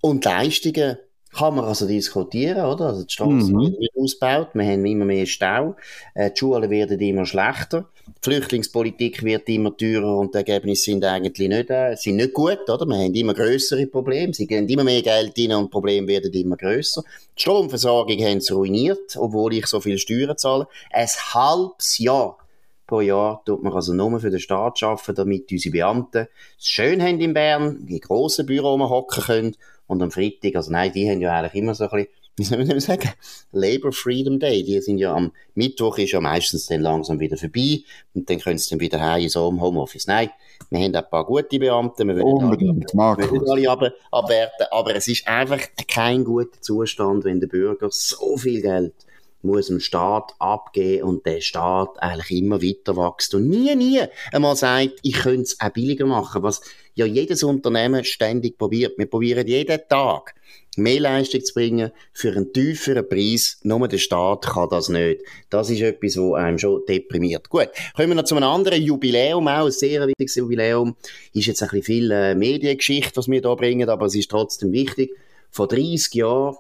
und 0.03 0.23
Leistungen 0.27 0.99
kann 1.33 1.55
man 1.55 1.65
also 1.65 1.87
diskutieren, 1.87 2.65
oder? 2.65 2.87
Also 2.87 3.05
die 3.05 3.13
Straßen 3.13 3.53
mhm. 3.53 3.73
werden 3.73 3.89
ausgebaut, 4.03 4.49
wir 4.55 4.65
haben 4.65 4.85
immer 4.87 5.05
mehr 5.05 5.27
Stau, 5.27 5.77
äh, 6.15 6.31
die 6.31 6.39
Schulen 6.39 6.71
werden 6.71 6.99
immer 7.01 7.27
schlechter, 7.27 7.87
die 8.07 8.13
Flüchtlingspolitik 8.23 9.23
wird 9.23 9.49
immer 9.49 9.77
teurer 9.77 10.17
und 10.17 10.35
die 10.35 10.39
Ergebnisse 10.39 10.85
sind 10.85 11.05
eigentlich 11.05 11.49
nicht, 11.49 11.71
äh, 11.71 11.95
sind 11.97 12.17
nicht 12.17 12.33
gut, 12.33 12.69
oder? 12.69 12.87
Wir 12.87 12.97
haben 12.97 13.15
immer 13.15 13.35
größere 13.35 13.87
Probleme, 13.87 14.33
sie 14.33 14.47
geben 14.47 14.69
immer 14.69 14.85
mehr 14.85 15.03
Geld 15.03 15.39
rein 15.39 15.53
und 15.53 15.67
die 15.67 15.71
Probleme 15.71 16.07
werden 16.09 16.33
immer 16.33 16.57
grösser. 16.57 17.03
Die 17.37 17.43
Stromversorgung 17.43 18.19
haben 18.21 18.41
sie 18.41 18.55
ruiniert, 18.55 19.17
obwohl 19.17 19.55
ich 19.55 19.67
so 19.67 19.81
viel 19.81 19.99
Steuern 19.99 20.37
zahle. 20.39 20.67
Ein 20.91 21.07
halbes 21.07 21.99
Jahr 21.99 22.39
pro 22.87 23.03
Jahr 23.03 23.43
tut 23.45 23.63
man 23.63 23.73
also 23.75 23.93
nur 23.93 24.19
für 24.19 24.31
den 24.31 24.41
Staat 24.41 24.83
arbeiten, 24.83 25.15
damit 25.15 25.53
unsere 25.53 25.73
Beamten 25.73 26.27
es 26.59 26.67
schön 26.67 27.03
haben 27.03 27.21
in 27.21 27.35
Bern, 27.35 27.87
in 27.87 28.01
grossen 28.01 28.47
Büro 28.47 28.79
hocken 28.89 29.23
können 29.23 29.57
und 29.89 30.03
am 30.03 30.11
Freitag, 30.13 30.55
also 30.55 30.71
nein, 30.71 30.93
die 30.93 31.11
haben 31.11 31.21
ja 31.21 31.37
eigentlich 31.37 31.55
immer 31.55 31.75
so 31.75 31.89
ein 31.89 31.91
bisschen, 31.91 32.09
wie 32.37 32.45
soll 32.45 32.65
man 32.65 32.79
sagen, 32.79 33.11
Labor 33.51 33.91
Freedom 33.91 34.39
Day. 34.39 34.63
Die 34.63 34.81
sind 34.81 34.99
ja 34.99 35.13
am 35.13 35.33
Mittwoch 35.57 35.99
ist 35.99 36.13
ja 36.13 36.21
meistens 36.21 36.67
dann 36.67 36.83
langsam 36.83 37.19
wieder 37.19 37.37
vorbei 37.37 37.81
und 38.15 38.31
dann 38.31 38.39
können 38.39 38.59
sie 38.59 38.71
dann 38.71 38.79
wieder 38.79 39.01
heim 39.01 39.29
so 39.29 39.49
im 39.49 39.61
Homeoffice. 39.61 40.07
Nein, 40.07 40.31
wir 40.71 40.79
haben 40.79 40.95
ein 40.95 41.11
paar 41.11 41.25
gute 41.25 41.59
Beamte, 41.59 42.05
wir 42.05 42.17
wollen 42.17 42.87
alle, 42.97 43.51
alle 43.51 43.71
ab, 43.71 43.93
abwerten, 44.13 44.67
aber 44.71 44.95
es 44.95 45.09
ist 45.09 45.27
einfach 45.27 45.61
kein 45.89 46.23
guter 46.23 46.61
Zustand, 46.61 47.25
wenn 47.25 47.41
der 47.41 47.49
Bürger 47.49 47.89
so 47.91 48.37
viel 48.37 48.63
Geld 48.63 48.95
muss 49.43 49.69
dem 49.69 49.81
Staat 49.81 50.35
abgeben 50.39 51.05
und 51.05 51.27
der 51.27 51.41
Staat 51.41 52.01
eigentlich 52.01 52.43
immer 52.43 52.63
weiter 52.63 52.97
wächst 52.97 53.35
und 53.35 53.49
nie, 53.49 53.75
nie 53.77 54.01
einmal 54.33 54.57
sagt, 54.57 54.99
ich 55.03 55.15
könnte 55.15 55.43
es 55.43 55.61
auch 55.61 55.71
billiger 55.71 56.07
machen, 56.07 56.43
was 56.43 56.61
ja 56.95 57.07
jedes 57.07 57.43
Unternehmen 57.43 58.05
ständig 58.05 58.59
probiert. 58.59 58.99
Wir 58.99 59.07
probieren 59.07 59.47
jeden 59.47 59.81
Tag 59.89 60.35
mehr 60.79 61.01
Leistung 61.01 61.45
zu 61.45 61.55
bringen 61.55 61.91
für 62.13 62.31
einen 62.31 62.53
tieferen 62.53 63.09
Preis. 63.09 63.59
Nur 63.63 63.87
der 63.89 63.99
Staat 63.99 64.47
kann 64.47 64.69
das 64.71 64.89
nicht. 64.89 65.23
Das 65.51 65.71
ist 65.71 65.81
etwas, 65.81 66.17
was 66.17 66.35
einem 66.35 66.59
schon 66.59 66.83
deprimiert. 66.89 67.49
Gut, 67.49 67.69
kommen 67.95 68.09
wir 68.09 68.15
noch 68.15 68.25
zu 68.25 68.37
einem 68.37 68.49
anderen 68.49 68.83
Jubiläum, 68.83 69.49
auch 69.49 69.67
ein 69.67 69.73
sehr 69.73 70.07
wichtiges 70.07 70.37
Jubiläum. 70.37 70.97
Ist 71.33 71.47
jetzt 71.47 71.63
ein 71.63 71.69
bisschen 71.69 71.85
viel 71.85 72.11
äh, 72.11 72.35
Mediengeschichte, 72.35 73.17
was 73.17 73.29
wir 73.29 73.41
hier 73.41 73.57
bringen, 73.57 73.89
aber 73.89 74.07
es 74.07 74.15
ist 74.15 74.31
trotzdem 74.31 74.73
wichtig. 74.73 75.11
Vor 75.51 75.69
30 75.69 76.15
Jahren 76.15 76.57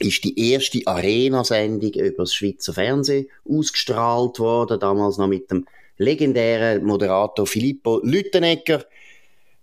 ist 0.00 0.24
die 0.24 0.52
erste 0.52 0.80
Arena-Sendung 0.86 1.92
über 1.92 2.24
das 2.24 2.34
Schweizer 2.34 2.72
Fernsehen 2.72 3.28
ausgestrahlt 3.48 4.38
worden, 4.38 4.80
damals 4.80 5.18
noch 5.18 5.28
mit 5.28 5.50
dem 5.50 5.66
legendären 5.98 6.82
Moderator 6.84 7.46
Filippo 7.46 8.00
Lüttenegger. 8.02 8.84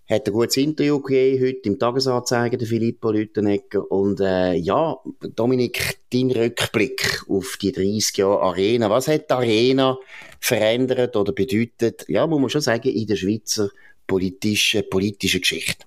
hat 0.07 0.27
ein 0.27 0.33
gutes 0.33 0.55
Interview 0.57 1.01
gegeben, 1.01 1.43
heute 1.45 1.69
im 1.69 1.79
Tagesanzeiger, 1.79 2.57
der 2.57 2.67
Filippo 2.67 3.11
Lüttenegger. 3.11 3.91
Und 3.91 4.21
äh, 4.21 4.53
ja, 4.53 4.97
Dominik, 5.35 5.97
dein 6.13 6.31
Rückblick 6.31 7.23
auf 7.27 7.57
die 7.61 7.71
30 7.71 8.17
Jahre 8.17 8.41
Arena. 8.41 8.89
Was 8.89 9.07
hat 9.07 9.29
die 9.29 9.33
Arena 9.33 9.97
verändert 10.39 11.15
oder 11.15 11.33
bedeutet, 11.33 12.05
ja, 12.07 12.25
muss 12.25 12.39
man 12.39 12.49
schon 12.49 12.61
sagen, 12.61 12.89
in 12.89 13.07
der 13.07 13.15
Schweizer 13.15 13.69
politischen, 14.05 14.89
politischen 14.89 15.41
Geschichte? 15.41 15.85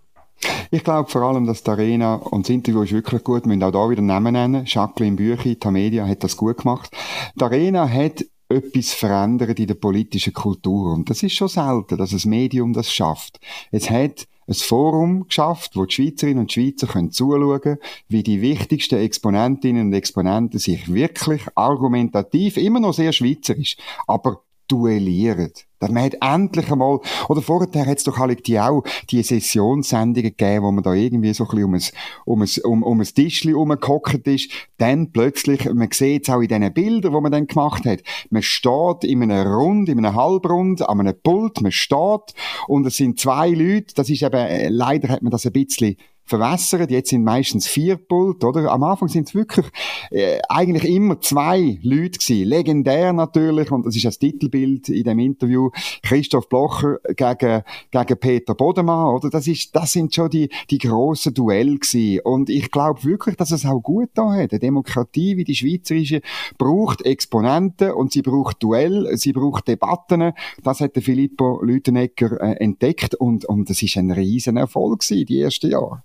Ich 0.72 0.84
glaube 0.84 1.10
vor 1.10 1.22
allem, 1.22 1.46
dass 1.46 1.64
die 1.64 1.70
Arena, 1.70 2.14
und 2.14 2.46
das 2.46 2.50
Interview 2.50 2.82
ist 2.82 2.92
wirklich 2.92 3.24
gut, 3.24 3.42
wir 3.42 3.48
müssen 3.48 3.64
auch 3.64 3.72
da 3.72 3.90
wieder 3.90 4.02
Namen 4.02 4.34
nennen, 4.34 4.64
Jacqueline 4.66 5.16
Büchi, 5.16 5.56
Tamedia 5.56 6.06
hat 6.06 6.22
das 6.22 6.36
gut 6.36 6.58
gemacht. 6.58 6.90
Die 7.34 7.42
Arena 7.42 7.88
hat 7.88 8.24
etwas 8.48 8.92
verändert 8.92 9.58
in 9.58 9.66
der 9.66 9.74
politischen 9.74 10.32
Kultur. 10.32 10.92
Und 10.92 11.10
das 11.10 11.24
ist 11.24 11.34
schon 11.34 11.48
selten, 11.48 11.96
dass 11.96 12.12
ein 12.12 12.30
Medium 12.30 12.72
das 12.72 12.92
schafft. 12.92 13.40
Es 13.72 13.90
hat 13.90 14.28
ein 14.46 14.54
Forum 14.54 15.26
geschafft, 15.26 15.76
wo 15.76 15.86
die 15.86 15.94
Schweizerinnen 15.94 16.40
und 16.40 16.52
Schweizer 16.52 16.86
können 16.86 17.10
zuschauen 17.10 17.78
wie 18.08 18.22
die 18.22 18.40
wichtigsten 18.40 19.00
Exponentinnen 19.00 19.88
und 19.88 19.92
Exponenten 19.92 20.60
sich 20.60 20.92
wirklich 20.92 21.42
argumentativ, 21.56 22.56
immer 22.56 22.78
noch 22.78 22.94
sehr 22.94 23.12
schweizerisch, 23.12 23.76
aber 24.06 24.42
duellieren. 24.68 25.52
Man 25.88 26.04
hat 26.04 26.16
endlich 26.20 26.70
einmal, 26.70 27.00
oder 27.28 27.40
vorher 27.40 27.86
hat 27.86 27.98
es 27.98 28.04
doch 28.04 28.18
alle 28.18 28.36
die 28.36 28.60
auch 28.60 28.84
die 29.10 29.22
Sessionssendungen 29.22 30.36
gegeben, 30.36 30.64
wo 30.64 30.70
man 30.70 30.84
da 30.84 30.92
irgendwie 30.92 31.32
so 31.32 31.44
ein 31.44 31.50
bisschen 31.50 31.64
um 31.64 31.74
ein, 31.74 31.82
um 32.26 32.42
ein, 32.42 32.48
um, 32.64 32.82
um 32.82 33.00
ein 33.00 33.06
Tischchen 33.06 33.54
rumgehockt 33.54 34.26
ist. 34.26 34.50
Dann 34.76 35.10
plötzlich, 35.10 35.64
man 35.72 35.88
sieht 35.90 36.28
es 36.28 36.34
auch 36.34 36.40
in 36.40 36.48
diesen 36.48 36.72
Bildern, 36.74 37.14
die 37.14 37.20
man 37.20 37.32
dann 37.32 37.46
gemacht 37.46 37.86
hat, 37.86 38.00
man 38.28 38.42
steht 38.42 39.04
in 39.04 39.22
einem 39.22 39.46
Rund, 39.46 39.88
in 39.88 39.98
einem 39.98 40.14
Halbrund, 40.14 40.86
an 40.86 41.00
einem 41.00 41.14
Pult, 41.22 41.62
man 41.62 41.72
steht 41.72 42.34
und 42.66 42.86
es 42.86 42.96
sind 42.96 43.18
zwei 43.18 43.48
Leute, 43.48 43.94
das 43.94 44.10
ist 44.10 44.22
eben, 44.22 44.34
äh, 44.34 44.68
leider 44.68 45.08
hat 45.08 45.22
man 45.22 45.30
das 45.30 45.46
ein 45.46 45.52
bisschen 45.52 45.96
verwässert. 46.30 46.90
Jetzt 46.90 47.10
sind 47.10 47.24
meistens 47.24 47.66
vier 47.66 47.96
Pult, 47.96 48.42
oder? 48.44 48.70
Am 48.72 48.82
Anfang 48.84 49.08
sind 49.08 49.28
es 49.28 49.34
wirklich 49.34 49.66
äh, 50.10 50.38
eigentlich 50.48 50.84
immer 50.84 51.20
zwei 51.20 51.78
Leute 51.82 52.18
gewesen. 52.18 52.48
Legendär 52.48 53.12
natürlich, 53.12 53.70
und 53.70 53.84
das 53.84 53.96
ist 53.96 54.04
das 54.04 54.18
Titelbild 54.18 54.88
in 54.88 55.04
dem 55.04 55.18
Interview, 55.18 55.70
Christoph 56.02 56.48
Blocher 56.48 56.98
gegen, 57.16 57.62
gegen 57.90 58.18
Peter 58.18 58.54
Bodemann, 58.54 59.14
oder? 59.14 59.28
Das 59.28 59.46
ist, 59.46 59.74
das 59.76 59.92
sind 59.92 60.14
schon 60.14 60.30
die, 60.30 60.48
die 60.70 60.78
grossen 60.78 61.34
Duelle 61.34 61.76
gewesen. 61.76 62.20
Und 62.24 62.48
ich 62.48 62.70
glaube 62.70 63.04
wirklich, 63.04 63.36
dass 63.36 63.50
es 63.50 63.66
auch 63.66 63.80
gut 63.80 64.10
da 64.14 64.32
hat. 64.32 64.52
Eine 64.52 64.60
Demokratie 64.60 65.36
wie 65.36 65.44
die 65.44 65.56
schweizerische 65.56 66.22
braucht 66.56 67.04
Exponenten 67.04 67.92
und 67.92 68.12
sie 68.12 68.22
braucht 68.22 68.62
Duell, 68.62 69.16
sie 69.16 69.32
braucht 69.32 69.68
Debatten. 69.68 70.32
Das 70.62 70.80
hat 70.80 70.94
der 70.94 71.02
Filippo 71.02 71.60
Lütenegger 71.62 72.40
äh, 72.40 72.52
entdeckt 72.62 73.16
und, 73.16 73.44
und 73.44 73.68
das 73.68 73.82
ist 73.82 73.96
ein 73.96 74.10
riesen 74.12 74.56
Erfolg 74.56 75.00
gewesen, 75.00 75.26
die 75.26 75.40
ersten 75.40 75.70
Jahre. 75.70 76.02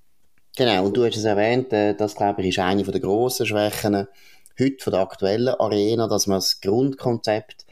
Genau, 0.58 0.86
und 0.86 0.96
du 0.96 1.06
hast 1.06 1.18
es 1.18 1.26
erwähnt, 1.26 1.74
äh, 1.74 1.96
das 1.96 2.16
glaube 2.16 2.42
ich 2.42 2.50
ist 2.50 2.60
eine 2.60 2.84
der 2.84 3.02
grossen 3.02 3.46
Schwächen 3.46 4.08
heute 4.58 4.84
von 4.84 4.94
der 4.94 5.02
aktuellen 5.02 5.50
Arena, 5.50 6.08
dass 6.08 6.28
man 6.28 6.38
das 6.38 6.62
Grundkonzept 6.62 7.66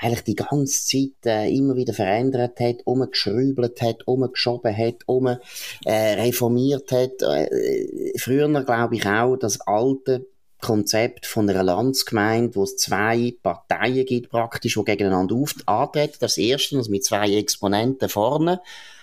eigentlich 0.00 0.24
die 0.24 0.34
ganze 0.34 0.84
Zeit 0.84 1.26
äh, 1.26 1.48
immer 1.48 1.76
wieder 1.76 1.94
verändert 1.94 2.58
hat, 2.58 2.78
umgeschrübelt 2.86 3.80
hat, 3.80 4.08
umgeschoben 4.08 4.76
hat, 4.76 4.96
um 5.06 5.28
äh, 5.28 5.40
reformiert 5.84 6.90
hat. 6.90 7.22
Äh, 7.22 8.18
früher 8.18 8.48
glaube 8.64 8.96
ich 8.96 9.06
auch 9.06 9.36
das 9.36 9.60
alte 9.60 10.26
Konzept 10.60 11.26
von 11.26 11.48
einer 11.48 11.62
Landsgemeinde, 11.62 12.56
wo 12.56 12.64
es 12.64 12.76
zwei 12.76 13.34
Parteien 13.42 14.06
gibt 14.06 14.30
praktisch, 14.30 14.74
die 14.74 14.84
gegeneinander 14.84 15.36
antreten. 15.66 16.16
Das 16.18 16.38
erste, 16.38 16.78
also 16.78 16.90
mit 16.90 17.04
zwei 17.04 17.32
Exponenten 17.36 18.08
vorne. 18.08 18.60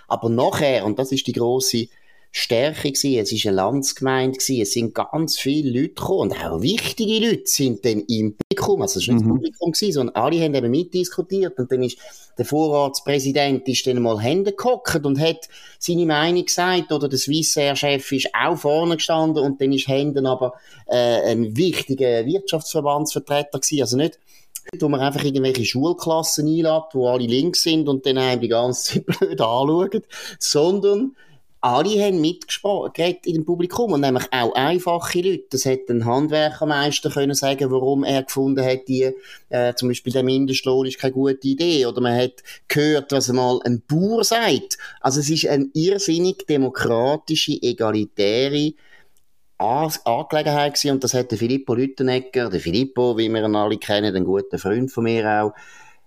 Aber 0.07 0.27
nachher, 0.27 0.83
und 0.85 0.99
das 0.99 1.13
ist 1.13 1.27
die 1.27 1.33
große 1.33 1.87
Stärke 2.31 2.91
gewesen. 2.91 3.19
Es 3.19 3.31
ist 3.31 3.45
eine 3.45 3.57
Landsgemeinde 3.57 4.37
gewesen. 4.37 4.61
Es 4.61 4.73
sind 4.73 4.95
ganz 4.95 5.37
viele 5.37 5.69
Leute 5.69 5.93
gekommen. 5.95 6.31
Und 6.31 6.45
auch 6.45 6.61
wichtige 6.61 7.27
Leute 7.27 7.43
sind 7.45 7.83
dann 7.83 8.01
im 8.07 8.37
Publikum. 8.37 8.81
Also 8.81 8.99
es 8.99 9.07
war 9.07 9.15
nicht 9.15 9.25
mhm. 9.25 9.29
das 9.29 9.37
Publikum 9.37 9.71
gewesen, 9.73 9.93
sondern 9.93 10.15
alle 10.15 10.41
haben 10.41 10.55
eben 10.55 10.71
mitdiskutiert. 10.71 11.59
Und 11.59 11.71
dann 11.71 11.83
ist 11.83 11.97
der 12.37 12.45
Vorratspräsident 12.45 13.67
ist 13.67 13.85
dann 13.85 14.01
mal 14.01 14.19
Hände 14.19 14.53
gehockt 14.53 15.05
und 15.05 15.19
hat 15.19 15.49
seine 15.77 16.05
Meinung 16.05 16.45
gesagt. 16.45 16.91
Oder 16.91 17.09
der 17.09 17.19
Swissair-Chef 17.19 18.11
ist 18.13 18.29
auch 18.33 18.55
vorne 18.55 18.95
gestanden 18.95 19.43
und 19.43 19.59
dann 19.59 19.73
ist 19.73 19.89
Händen 19.89 20.25
aber 20.25 20.53
äh, 20.87 21.31
ein 21.31 21.57
wichtiger 21.57 22.25
Wirtschaftsverbandsvertreter 22.25 23.59
gewesen. 23.59 23.81
Also 23.81 23.97
nicht 23.97 24.19
wo 24.79 24.87
man 24.89 24.99
einfach 24.99 25.23
irgendwelche 25.23 25.65
Schulklassen 25.65 26.47
einlädt, 26.47 26.93
wo 26.93 27.09
alle 27.09 27.25
links 27.25 27.63
sind 27.63 27.89
und 27.89 28.05
dann 28.05 28.17
einem 28.17 28.41
die 28.41 28.47
ganze 28.47 28.93
Zeit 28.93 29.05
blöd 29.19 29.41
anschauen, 29.41 30.03
sondern 30.39 31.15
alle 31.61 32.03
haben 32.03 32.19
mitgesprochen 32.19 32.91
in 33.23 33.35
dem 33.35 33.45
Publikum 33.45 33.93
und 33.93 34.01
nämlich 34.01 34.25
auch 34.31 34.53
einfache 34.55 35.21
Leute. 35.21 35.45
Das 35.51 35.65
hätte 35.65 35.93
ein 35.93 36.05
Handwerkermeister 36.05 37.11
können 37.11 37.35
sagen, 37.35 37.69
warum 37.69 38.03
er 38.03 38.23
gefunden 38.23 38.65
hat, 38.65 38.87
die, 38.87 39.11
äh, 39.49 39.73
zum 39.75 39.89
Beispiel 39.89 40.11
der 40.11 40.23
Mindestlohn 40.23 40.87
ist 40.87 40.97
keine 40.97 41.13
gute 41.13 41.47
Idee. 41.47 41.85
Oder 41.85 42.01
man 42.01 42.17
hat 42.17 42.43
gehört, 42.67 43.11
was 43.11 43.29
einmal 43.29 43.59
ein 43.63 43.83
Bauer 43.87 44.23
sagt. 44.23 44.79
Also 45.01 45.19
es 45.19 45.29
ist 45.29 45.47
eine 45.47 45.69
irrsinnig 45.73 46.47
demokratische, 46.47 47.53
egalitäre 47.61 48.73
Angelegenheit 49.59 50.73
gewesen. 50.73 50.91
und 50.95 51.03
das 51.03 51.13
hat 51.13 51.29
der 51.29 51.37
Filippo 51.37 51.75
Lüttenegger, 51.75 52.49
der 52.49 52.59
Filippo, 52.59 53.15
wie 53.19 53.29
wir 53.29 53.45
ihn 53.45 53.55
alle 53.55 53.77
kennen, 53.77 54.15
ein 54.15 54.25
guter 54.25 54.57
Freund 54.57 54.91
von 54.91 55.03
mir 55.03 55.43
auch, 55.43 55.53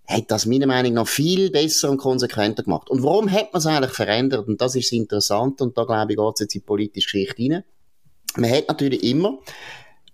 hat 0.06 0.30
das 0.30 0.46
meiner 0.46 0.66
Meinung 0.66 0.94
nach 0.94 1.08
viel 1.08 1.50
besser 1.50 1.90
und 1.90 1.98
konsequenter 1.98 2.62
gemacht. 2.62 2.90
Und 2.90 3.02
warum 3.02 3.30
hat 3.30 3.52
man 3.52 3.58
es 3.58 3.66
eigentlich 3.66 3.92
verändert? 3.92 4.46
Und 4.48 4.60
das 4.60 4.74
ist 4.74 4.92
das 4.92 4.98
Interessante, 4.98 5.64
und 5.64 5.78
da 5.78 5.84
glaube 5.84 6.12
ich, 6.12 6.18
geht 6.18 6.34
es 6.34 6.40
jetzt 6.40 6.54
in 6.54 6.60
die 6.60 6.66
politische 6.66 7.06
Geschichte 7.06 7.42
rein. 7.42 7.64
Man 8.36 8.50
hat 8.50 8.68
natürlich 8.68 9.02
immer 9.04 9.38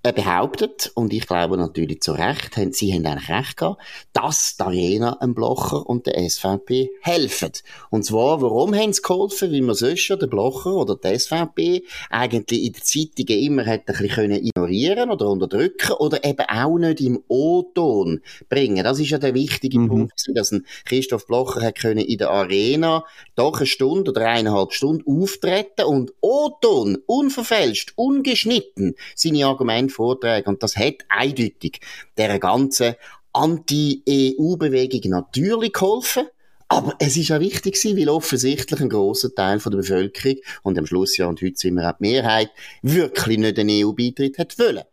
behauptet, 0.02 0.90
und 0.94 1.12
ich 1.12 1.26
glaube 1.26 1.58
natürlich 1.58 2.00
zu 2.00 2.12
Recht, 2.12 2.56
haben, 2.56 2.72
sie 2.72 2.92
haben 2.94 3.04
eigentlich 3.04 3.28
recht 3.28 3.56
gehabt, 3.58 3.82
dass 4.14 4.56
die 4.56 4.62
Arena, 4.62 5.18
ein 5.20 5.34
Blocher 5.34 5.86
und 5.86 6.06
der 6.06 6.28
SVP 6.28 6.90
helfen. 7.02 7.52
Und 7.90 8.04
zwar, 8.04 8.40
warum 8.40 8.74
haben 8.74 8.94
sie 8.94 9.02
geholfen? 9.02 9.52
Weil 9.52 9.60
man 9.60 9.74
sonst 9.74 10.00
schon 10.00 10.18
den 10.18 10.30
Blocher 10.30 10.72
oder 10.72 10.96
die 10.96 11.18
SVP 11.18 11.84
eigentlich 12.08 12.64
in 12.64 12.72
den 12.72 12.82
Zeitungen 12.82 13.42
immer 13.42 13.64
hätte 13.64 13.92
ein 13.92 14.06
bisschen 14.06 14.32
ignorieren 14.32 15.10
oder 15.10 15.28
unterdrücken 15.28 15.92
oder 15.98 16.24
eben 16.24 16.46
auch 16.48 16.78
nicht 16.78 17.00
im 17.02 17.22
O-Ton 17.28 18.20
bringen. 18.48 18.84
Das 18.84 18.98
ist 18.98 19.10
ja 19.10 19.18
der 19.18 19.34
wichtige 19.34 19.78
mhm. 19.78 19.88
Punkt, 19.88 20.24
dass 20.34 20.52
ein 20.52 20.64
Christoph 20.86 21.26
Blocher 21.26 21.60
hat 21.60 21.78
können 21.78 22.00
in 22.00 22.18
der 22.18 22.30
Arena 22.30 23.04
doch 23.36 23.58
eine 23.58 23.66
Stunde 23.66 24.10
oder 24.10 24.26
eineinhalb 24.26 24.72
Stunden 24.72 25.22
auftreten 25.22 25.84
und 25.84 26.12
O-Ton, 26.20 26.98
unverfälscht, 27.06 27.92
ungeschnitten, 27.96 28.94
seine 29.14 29.46
Argumente 29.46 29.89
Vorträge. 29.90 30.48
Und 30.48 30.62
das 30.62 30.76
hat 30.76 30.96
eindeutig 31.08 31.80
der 32.16 32.38
ganzen 32.38 32.94
Anti-EU-Bewegung 33.32 35.10
natürlich 35.10 35.72
geholfen. 35.72 36.24
Aber 36.68 36.94
es 37.00 37.16
ist 37.16 37.32
auch 37.32 37.40
wichtig 37.40 37.74
gewesen, 37.74 37.98
weil 37.98 38.08
offensichtlich 38.08 38.80
ein 38.80 38.88
grosser 38.88 39.34
Teil 39.34 39.58
von 39.58 39.72
der 39.72 39.78
Bevölkerung 39.78 40.36
und 40.62 40.78
am 40.78 40.86
Schluss 40.86 41.16
ja 41.16 41.26
und 41.26 41.42
heute 41.42 41.56
sind 41.56 41.74
wir 41.74 41.88
auch 41.88 41.96
die 41.98 42.02
Mehrheit 42.02 42.50
wirklich 42.82 43.38
nicht 43.38 43.56
den 43.56 43.68
EU-Beitritt 43.68 44.38
hat 44.38 44.56
wollen. 44.58 44.84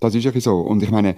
Das 0.00 0.14
ist 0.14 0.24
ja 0.24 0.32
so. 0.40 0.56
Und 0.60 0.82
ich 0.82 0.90
meine, 0.90 1.14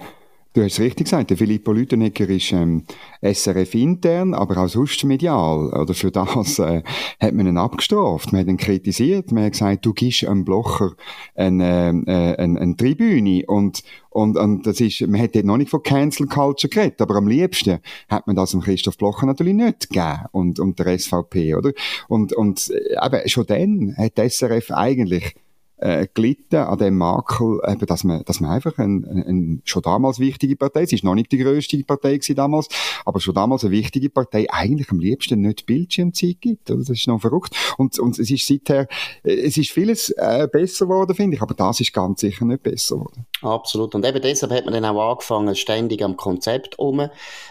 Du 0.55 0.63
hast 0.63 0.75
es 0.75 0.79
richtig 0.79 1.07
gesagt, 1.07 1.31
der 1.31 1.35
Filippo 1.35 1.73
Lütenegger 1.73 2.29
ist 2.29 2.53
ähm, 2.53 2.85
SRF 3.21 3.75
intern, 3.75 4.33
aber 4.33 4.63
auch 4.63 4.69
sonst 4.69 5.03
medial. 5.03 5.67
Oder 5.73 5.93
für 5.93 6.11
das 6.11 6.59
äh, 6.59 6.81
hat 7.19 7.33
man 7.33 7.47
ihn 7.47 7.57
abgestraft, 7.57 8.31
man 8.31 8.39
hat 8.39 8.47
ihn 8.47 8.55
kritisiert, 8.55 9.33
man 9.33 9.43
hat 9.43 9.51
gesagt, 9.51 9.85
du 9.85 9.91
gibst 9.91 10.23
einem 10.23 10.45
Blocher 10.45 10.93
eine, 11.35 12.05
äh, 12.07 12.41
eine, 12.41 12.61
eine 12.61 12.75
Tribüne 12.77 13.43
und 13.47 13.83
und, 14.11 14.37
und 14.37 14.65
das 14.65 14.79
ist, 14.79 15.01
man 15.01 15.19
hat 15.19 15.35
dort 15.35 15.43
noch 15.43 15.57
nicht 15.57 15.69
von 15.69 15.83
Cancel 15.83 16.25
Culture 16.27 16.69
geredet, 16.69 17.01
aber 17.01 17.15
am 17.15 17.27
liebsten 17.27 17.79
hat 18.07 18.25
man 18.25 18.37
das 18.37 18.51
dem 18.51 18.61
Christoph 18.61 18.97
Blocher 18.97 19.25
natürlich 19.25 19.55
nicht 19.55 19.89
gegeben 19.89 20.19
und, 20.31 20.57
und 20.57 20.79
der 20.79 20.97
SVP, 20.97 21.53
oder? 21.55 21.73
Und, 22.07 22.31
und 22.31 22.69
äh, 22.69 22.95
eben, 23.05 23.27
schon 23.27 23.45
dann 23.45 23.93
hat 23.97 24.13
SRF 24.17 24.71
eigentlich 24.71 25.35
äh, 25.77 26.07
gelitten 26.13 26.57
an 26.57 26.77
dem 26.77 26.97
Makel, 26.97 27.59
eben, 27.67 27.85
dass 27.85 28.03
man, 28.03 28.23
dass 28.23 28.39
man 28.39 28.51
einfach 28.51 28.77
ein, 28.77 29.03
ein, 29.05 29.61
schon 29.65 29.81
damals 29.81 30.19
wichtige 30.19 30.55
Partei, 30.55 30.85
sie 30.85 30.95
ist 30.95 31.03
noch 31.03 31.15
nicht 31.15 31.31
die 31.31 31.37
grösste 31.37 31.77
Partei 31.83 32.19
damals, 32.35 32.69
aber 33.05 33.19
schon 33.19 33.35
damals 33.35 33.63
eine 33.63 33.71
wichtige 33.71 34.09
Partei, 34.09 34.47
eigentlich 34.49 34.89
am 34.91 34.99
liebsten 34.99 35.41
nicht 35.41 35.65
Bildschirmzeit 35.65 36.37
gibt, 36.39 36.71
oder? 36.71 36.79
Das 36.79 36.89
ist 36.89 37.07
noch 37.07 37.19
verrückt. 37.19 37.55
Und, 37.77 37.99
und 37.99 38.17
es 38.19 38.31
ist 38.31 38.47
seither, 38.47 38.87
äh, 39.23 39.33
es 39.33 39.57
ist 39.57 39.71
vieles 39.71 40.09
äh, 40.11 40.47
besser 40.51 40.85
geworden, 40.85 41.15
finde 41.15 41.35
ich, 41.35 41.41
aber 41.41 41.53
das 41.53 41.79
ist 41.79 41.93
ganz 41.93 42.21
sicher 42.21 42.45
nicht 42.45 42.63
besser 42.63 42.95
geworden. 42.95 43.25
Absolut. 43.41 43.95
Und 43.95 44.05
eben 44.05 44.21
deshalb 44.21 44.51
hat 44.53 44.65
man 44.65 44.73
dann 44.73 44.85
auch 44.85 45.11
angefangen, 45.11 45.55
ständig 45.55 46.03
am 46.03 46.15
Konzept 46.15 46.79
um 46.79 47.09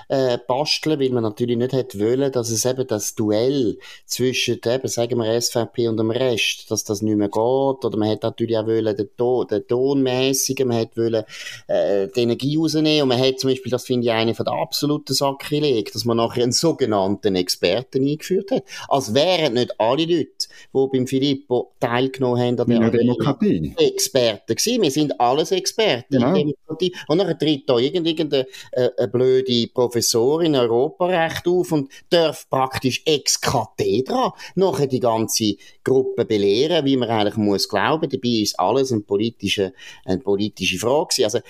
äh, 0.08 0.38
basteln, 0.46 0.98
weil 0.98 1.10
man 1.10 1.22
natürlich 1.22 1.56
nicht 1.56 1.72
hätte 1.72 1.98
wollen, 2.00 2.32
dass 2.32 2.50
es 2.50 2.64
eben 2.64 2.86
das 2.86 3.14
Duell 3.14 3.78
zwischen, 4.06 4.60
eben, 4.64 4.88
sagen 4.88 5.18
wir, 5.18 5.40
SVP 5.40 5.88
und 5.88 5.98
dem 5.98 6.10
Rest, 6.10 6.70
dass 6.70 6.84
das 6.84 7.02
nicht 7.02 7.16
mehr 7.16 7.28
geht. 7.28 7.36
Oder 7.36 7.96
man 7.96 8.13
hätte 8.14 8.26
natürlich 8.26 8.56
auch 8.56 8.66
wollen, 8.66 8.96
den, 8.96 9.08
Ton, 9.16 9.46
den 9.46 9.66
Tonmäßigen, 9.66 10.68
man 10.68 10.78
hätte 10.78 10.96
wollen, 10.96 11.24
äh, 11.68 12.08
die 12.14 12.20
Energie 12.20 12.56
rausnehmen. 12.56 13.02
Und 13.02 13.08
man 13.08 13.18
hätte 13.18 13.36
zum 13.36 13.50
Beispiel, 13.50 13.70
das 13.70 13.84
finde 13.84 14.06
ich 14.06 14.12
eine 14.12 14.34
von 14.34 14.44
der 14.44 14.54
absoluten 14.54 15.14
Sakrileg, 15.14 15.92
dass 15.92 16.04
man 16.04 16.16
nachher 16.16 16.42
einen 16.42 16.52
sogenannten 16.52 17.36
Experten 17.36 18.06
eingeführt 18.06 18.50
hat. 18.50 18.64
Als 18.88 19.14
wären 19.14 19.54
nicht 19.54 19.78
alle 19.80 20.04
Leute, 20.04 20.48
die 20.72 20.88
beim 20.92 21.06
Filippo 21.06 21.72
teilgenommen 21.80 22.40
haben 22.40 22.60
an 22.60 22.90
der 22.90 22.90
Demokratie. 22.90 23.74
Experten 23.76 24.54
gewesen. 24.54 24.82
Wir 24.82 24.90
sind 24.90 25.20
alles 25.20 25.52
Experten 25.52 26.14
genau. 26.14 26.28
in 26.34 26.48
Demokratie. 26.48 26.94
Und 27.08 27.18
dann 27.18 27.38
tritt 27.38 27.68
da 27.68 27.78
irgendeine 27.78 28.46
äh, 28.72 29.08
blöde 29.08 29.66
Professorin 29.68 30.56
Europarecht 30.56 31.46
auf 31.46 31.72
und 31.72 31.90
darf 32.10 32.48
praktisch 32.48 33.02
ex 33.04 33.40
cathedra 33.40 34.34
nachher 34.54 34.86
die 34.86 35.00
ganze 35.00 35.56
Gruppe 35.82 36.24
belehren, 36.24 36.84
wie 36.84 36.96
man 36.96 37.08
eigentlich 37.08 37.36
muss 37.36 37.68
glauben. 37.68 38.03
Dabei 38.08 38.42
ist 38.42 38.58
alles 38.58 38.92
eine 38.92 39.02
politische, 39.02 39.72
eine 40.04 40.20
politische 40.20 40.78
Frage. 40.78 41.24
Also, 41.24 41.40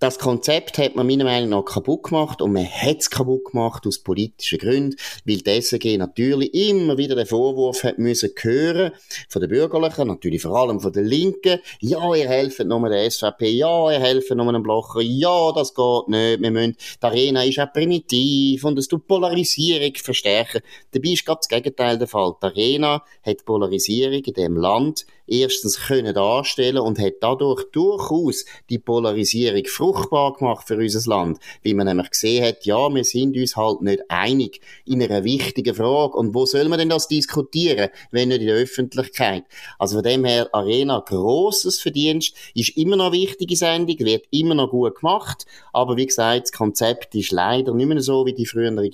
das 0.00 0.18
Konzept 0.18 0.78
hat 0.78 0.96
man 0.96 1.06
meiner 1.06 1.24
Meinung 1.24 1.50
nach 1.50 1.64
kaputt 1.66 2.04
gemacht 2.04 2.40
und 2.40 2.54
man 2.54 2.64
hat 2.64 3.00
es 3.00 3.10
kaputt 3.10 3.44
gemacht 3.52 3.86
aus 3.86 3.98
politischen 3.98 4.58
Gründen, 4.58 4.96
weil 5.26 5.42
die 5.42 5.50
SG 5.50 5.98
natürlich 5.98 6.54
immer 6.54 6.96
wieder 6.96 7.14
den 7.14 7.26
Vorwurf 7.26 7.84
hat 7.84 7.98
müssen 7.98 8.30
hören 8.40 8.92
von 9.28 9.42
den 9.42 9.50
Bürgerlichen, 9.50 10.08
natürlich 10.08 10.40
vor 10.40 10.56
allem 10.56 10.80
von 10.80 10.90
den 10.90 11.04
Linken, 11.04 11.60
ja, 11.80 12.14
ihr 12.14 12.28
helft 12.30 12.64
nur 12.64 12.88
der 12.88 13.10
SVP, 13.10 13.50
ja, 13.50 13.92
ihr 13.92 14.00
helft 14.00 14.30
nur 14.30 14.48
einem 14.48 14.62
Blocher, 14.62 15.02
ja, 15.02 15.52
das 15.52 15.74
geht 15.74 16.08
nicht, 16.08 16.40
wir 16.40 16.50
müssen, 16.50 16.78
die 17.02 17.06
Arena 17.06 17.44
ist 17.44 17.58
auch 17.58 17.70
primitiv 17.70 18.64
und 18.64 18.78
es 18.78 18.88
tut 18.88 19.06
Polarisierung 19.06 19.94
verstärken. 19.96 20.62
Dabei 20.92 21.10
ist 21.10 21.26
gerade 21.26 21.40
das 21.40 21.48
Gegenteil 21.48 21.98
der 21.98 22.08
Fall. 22.08 22.32
Die 22.42 22.46
Arena 22.46 23.04
hat 23.22 23.44
Polarisierung 23.44 24.24
in 24.24 24.32
dem 24.32 24.56
Land 24.56 25.04
erstens 25.30 25.78
können 25.78 26.14
darstellen 26.14 26.78
und 26.78 26.98
hat 26.98 27.14
dadurch 27.20 27.64
durchaus 27.72 28.44
die 28.68 28.78
Polarisierung 28.78 29.64
fruchtbar 29.66 30.34
gemacht 30.34 30.66
für 30.66 30.76
unser 30.76 31.08
Land, 31.08 31.38
weil 31.64 31.74
man 31.74 31.86
nämlich 31.86 32.10
gesehen 32.10 32.44
hat, 32.44 32.66
ja, 32.66 32.92
wir 32.92 33.04
sind 33.04 33.36
uns 33.36 33.56
halt 33.56 33.82
nicht 33.82 34.02
einig 34.08 34.60
in 34.84 35.02
einer 35.02 35.24
wichtigen 35.24 35.74
Frage. 35.74 36.14
Und 36.14 36.34
wo 36.34 36.46
soll 36.46 36.68
man 36.68 36.78
denn 36.78 36.88
das 36.88 37.08
diskutieren, 37.08 37.90
wenn 38.10 38.28
nicht 38.28 38.40
in 38.40 38.48
der 38.48 38.56
Öffentlichkeit? 38.56 39.44
Also 39.78 39.96
von 39.96 40.04
dem 40.04 40.24
her 40.24 40.48
Arena 40.52 41.00
grosses 41.00 41.80
Verdienst, 41.80 42.34
ist 42.54 42.76
immer 42.76 42.96
noch 42.96 43.06
eine 43.06 43.16
wichtige 43.16 43.56
Sendung, 43.56 43.98
wird 44.00 44.26
immer 44.30 44.54
noch 44.54 44.70
gut 44.70 44.96
gemacht, 44.96 45.46
aber 45.72 45.96
wie 45.96 46.06
gesagt, 46.06 46.44
das 46.44 46.52
Konzept 46.52 47.14
ist 47.14 47.32
leider 47.32 47.74
nicht 47.74 47.86
mehr 47.86 48.00
so 48.00 48.26
wie 48.26 48.34
die 48.34 48.46
frühere 48.46 48.90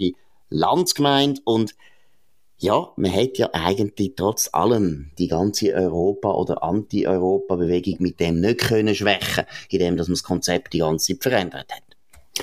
Landsgemeinde 0.51 1.41
und 1.45 1.75
ja, 2.59 2.89
man 2.97 3.13
hat 3.13 3.39
ja 3.39 3.51
eigentlich 3.53 4.15
trotz 4.17 4.49
allem 4.53 5.11
die 5.19 5.29
ganze 5.29 5.75
Europa- 5.75 6.33
oder 6.33 6.63
Anti-Europa-Bewegung 6.63 7.97
mit 7.99 8.21
dem 8.21 8.41
nicht 8.41 8.61
können 8.61 8.95
schwächen, 8.95 9.45
indem 9.71 9.97
man 9.97 10.07
das 10.07 10.23
Konzept 10.23 10.73
die 10.73 10.79
ganze 10.79 11.13
Zeit 11.13 11.23
verändert 11.23 11.71
hat. 11.71 11.83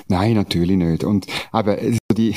Nein, 0.08 0.34
natürlich 0.34 0.76
nicht. 0.76 1.04
Und 1.04 1.26
aber 1.52 1.78
die, 2.14 2.34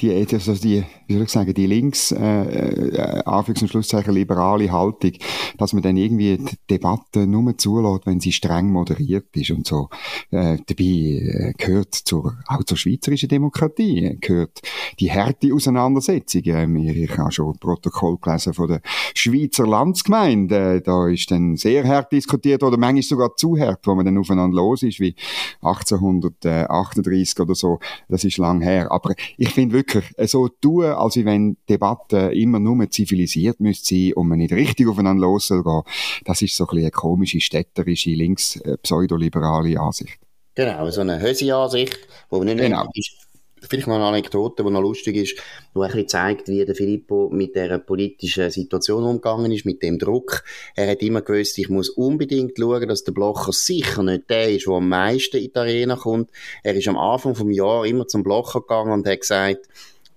die, 0.00 0.26
also 0.32 0.54
die, 0.54 0.84
wie 1.06 1.14
soll 1.14 1.22
ich 1.24 1.28
sagen, 1.28 1.54
die 1.54 1.66
links, 1.66 2.12
äh, 2.12 2.18
äh, 2.18 3.22
Anführungs- 3.24 3.62
und 3.62 3.68
Schlusszeichen, 3.68 4.14
liberale 4.14 4.70
Haltung, 4.70 5.12
dass 5.56 5.72
man 5.72 5.82
dann 5.82 5.96
irgendwie 5.96 6.38
die 6.38 6.56
Debatte 6.70 7.26
nur 7.26 7.56
zulässt, 7.58 8.06
wenn 8.06 8.20
sie 8.20 8.32
streng 8.32 8.70
moderiert 8.70 9.36
ist 9.36 9.50
und 9.50 9.66
so. 9.66 9.88
Äh, 10.30 10.58
dabei 10.66 10.84
äh, 10.84 11.52
gehört 11.56 11.94
zur, 11.94 12.36
auch 12.46 12.62
zur 12.64 12.76
schweizerischen 12.76 13.28
Demokratie, 13.28 14.04
äh, 14.04 14.16
gehört 14.16 14.60
die 15.00 15.10
harte 15.10 15.52
Auseinandersetzung. 15.52 16.42
Ähm, 16.46 16.76
ich 16.76 17.18
habe 17.18 17.32
schon 17.32 17.52
ein 17.52 17.58
Protokoll 17.58 18.18
gelesen 18.18 18.54
von 18.54 18.68
der 18.68 18.80
Schweizer 19.14 19.66
Landsgemeinde. 19.66 20.80
Da 20.80 21.08
ist 21.08 21.30
dann 21.30 21.56
sehr 21.56 21.86
hart 21.86 22.12
diskutiert 22.12 22.62
oder 22.62 22.76
manchmal 22.76 23.02
sogar 23.02 23.36
zu 23.36 23.58
hart, 23.58 23.86
wo 23.86 23.94
man 23.94 24.04
dann 24.04 24.18
aufeinander 24.18 24.56
los 24.56 24.82
ist, 24.82 25.00
wie 25.00 25.14
1838 25.62 27.40
oder 27.40 27.54
so. 27.54 27.78
Das 28.08 28.24
ist 28.24 28.38
lang 28.38 28.60
her. 28.60 28.90
Aber 28.90 29.07
ich 29.36 29.50
finde 29.50 29.74
wirklich, 29.74 30.04
so 30.30 30.48
tun, 30.48 30.84
als 30.84 31.16
wenn 31.16 31.56
Debatten 31.68 32.30
immer 32.32 32.58
nur 32.58 32.90
zivilisiert 32.90 33.60
müsste 33.60 33.94
sein 33.94 34.14
und 34.14 34.28
man 34.28 34.38
nicht 34.38 34.52
richtig 34.52 34.88
aufeinander 34.88 35.22
los 35.22 35.48
soll 35.48 35.62
gehen, 35.62 35.82
das 36.24 36.42
ist 36.42 36.56
so 36.56 36.64
ein 36.64 36.68
bisschen 36.68 36.82
eine 36.82 36.90
komische, 36.90 37.40
städterische, 37.40 38.10
links, 38.10 38.56
äh, 38.56 38.76
pseudoliberale 38.78 39.78
Ansicht. 39.78 40.18
Genau, 40.54 40.90
so 40.90 41.02
eine 41.02 41.20
Hösi-Ansicht, 41.20 41.98
wo 42.30 42.42
nicht 42.42 42.58
genau. 42.58 42.88
ist, 42.94 43.27
vielleicht 43.68 43.86
noch 43.86 43.96
eine 43.96 44.04
Anekdote, 44.04 44.64
die 44.64 44.70
noch 44.70 44.80
lustig 44.80 45.16
ist, 45.16 45.36
die 45.74 45.80
ein 45.80 45.86
bisschen 45.86 46.08
zeigt, 46.08 46.48
wie 46.48 46.64
der 46.64 46.74
Filippo 46.74 47.28
mit 47.30 47.54
der 47.54 47.78
politischen 47.78 48.50
Situation 48.50 49.04
umgegangen 49.04 49.52
ist, 49.52 49.64
mit 49.64 49.82
dem 49.82 49.98
Druck. 49.98 50.44
Er 50.74 50.90
hat 50.90 51.02
immer 51.02 51.22
gewusst, 51.22 51.58
ich 51.58 51.68
muss 51.68 51.88
unbedingt 51.88 52.58
schauen, 52.58 52.88
dass 52.88 53.04
der 53.04 53.12
Blocher 53.12 53.52
sicher 53.52 54.02
nicht 54.02 54.30
der 54.30 54.50
ist, 54.50 54.66
der 54.66 54.74
am 54.74 54.88
meisten 54.88 55.36
in 55.38 55.52
die 55.52 55.58
Arena 55.58 55.96
kommt. 55.96 56.30
Er 56.62 56.74
ist 56.74 56.88
am 56.88 56.96
Anfang 56.96 57.34
vom 57.34 57.50
Jahr 57.50 57.86
immer 57.86 58.06
zum 58.06 58.22
Blocher 58.22 58.60
gegangen 58.60 58.92
und 58.92 59.06
hat 59.06 59.20
gesagt, 59.20 59.68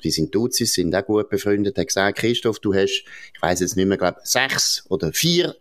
die 0.03 0.11
sind 0.11 0.33
Duzis, 0.33 0.73
sind 0.73 0.95
auch 0.95 1.05
gut 1.05 1.29
befreundet, 1.29 1.77
hat 1.77 1.87
gesagt, 1.87 2.17
Christoph, 2.19 2.59
du 2.59 2.73
hast, 2.73 3.03
ich 3.33 3.41
weiß 3.41 3.59
jetzt 3.59 3.75
nicht 3.75 3.85
mehr, 3.85 3.97
glaube 3.97 4.19
sechs 4.23 4.85
oder 4.89 5.13
vier 5.13 5.55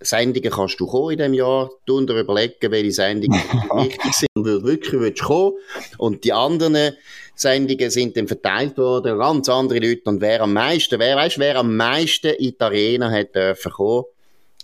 Sendungen 0.00 0.50
kannst 0.50 0.78
du 0.78 0.86
kommen 0.86 1.12
in 1.12 1.18
diesem 1.18 1.34
Jahr, 1.34 1.70
du 1.84 2.00
dir 2.06 2.20
überlegen, 2.20 2.70
welche 2.70 2.92
Sendungen 2.92 3.40
wichtig 3.74 4.12
sind 4.12 4.28
und 4.34 4.44
wirklich 4.44 5.00
willst 5.00 5.22
kommen. 5.22 5.54
Und 5.98 6.24
die 6.24 6.32
anderen 6.32 6.96
Sendungen 7.34 7.90
sind 7.90 8.16
dann 8.16 8.28
verteilt 8.28 8.76
worden, 8.78 9.18
ganz 9.18 9.48
andere 9.48 9.78
Leute. 9.80 10.02
Und 10.04 10.20
wer 10.20 10.42
am 10.42 10.52
meisten, 10.52 10.98
wer 10.98 11.16
weißt, 11.16 11.38
wer 11.38 11.56
am 11.56 11.76
meisten 11.76 12.28
in 12.34 12.52
die 12.52 12.60
Arena 12.60 13.10
hat 13.10 13.34
dürfen 13.34 13.72
kommen, 13.72 14.04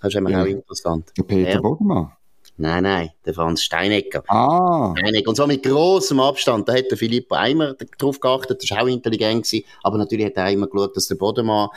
das 0.01 0.13
ist 0.13 0.19
immer 0.19 0.31
ja. 0.31 0.43
auch 0.43 0.47
interessant. 0.47 1.13
Der 1.17 1.23
Peter 1.23 1.61
ja. 1.63 2.17
Nein, 2.57 2.85
nein, 2.85 3.11
der 3.27 3.35
Franz 3.35 3.63
Steinecker. 3.63 4.23
Ah. 4.29 4.95
Steinecker. 4.97 5.29
Und 5.29 5.35
so 5.35 5.47
mit 5.47 5.65
großem 5.65 6.21
Abstand. 6.21 6.69
Da 6.69 6.75
hat 6.75 6.89
der 6.89 6.97
Filippo 6.97 7.35
Eimer 7.35 7.75
drauf 7.99 8.21
geachtet, 8.21 8.63
das 8.63 8.71
war 8.71 8.85
auch 8.85 8.87
intelligent 8.87 9.45
gewesen. 9.45 9.65
Aber 9.83 9.99
natürlich 9.99 10.27
hat 10.27 10.37
er 10.37 10.51
immer 10.51 10.69
geschaut, 10.69 10.97
dass 10.97 11.09
der 11.09 11.17
Bodemann 11.17 11.71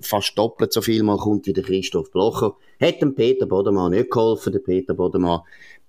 fast 0.00 0.36
doppelt 0.38 0.72
so 0.72 0.80
viel 0.80 1.02
mal 1.02 1.18
kommt 1.18 1.46
wie 1.46 1.52
der 1.52 1.64
Christoph 1.64 2.10
Blocher. 2.10 2.56
Hat 2.80 3.02
dem 3.02 3.14
Peter 3.14 3.44
Bodemann 3.44 3.92
nicht 3.92 4.10
geholfen, 4.10 4.52
der 4.52 4.60
Peter 4.60 4.94
Bodemann 4.94 5.42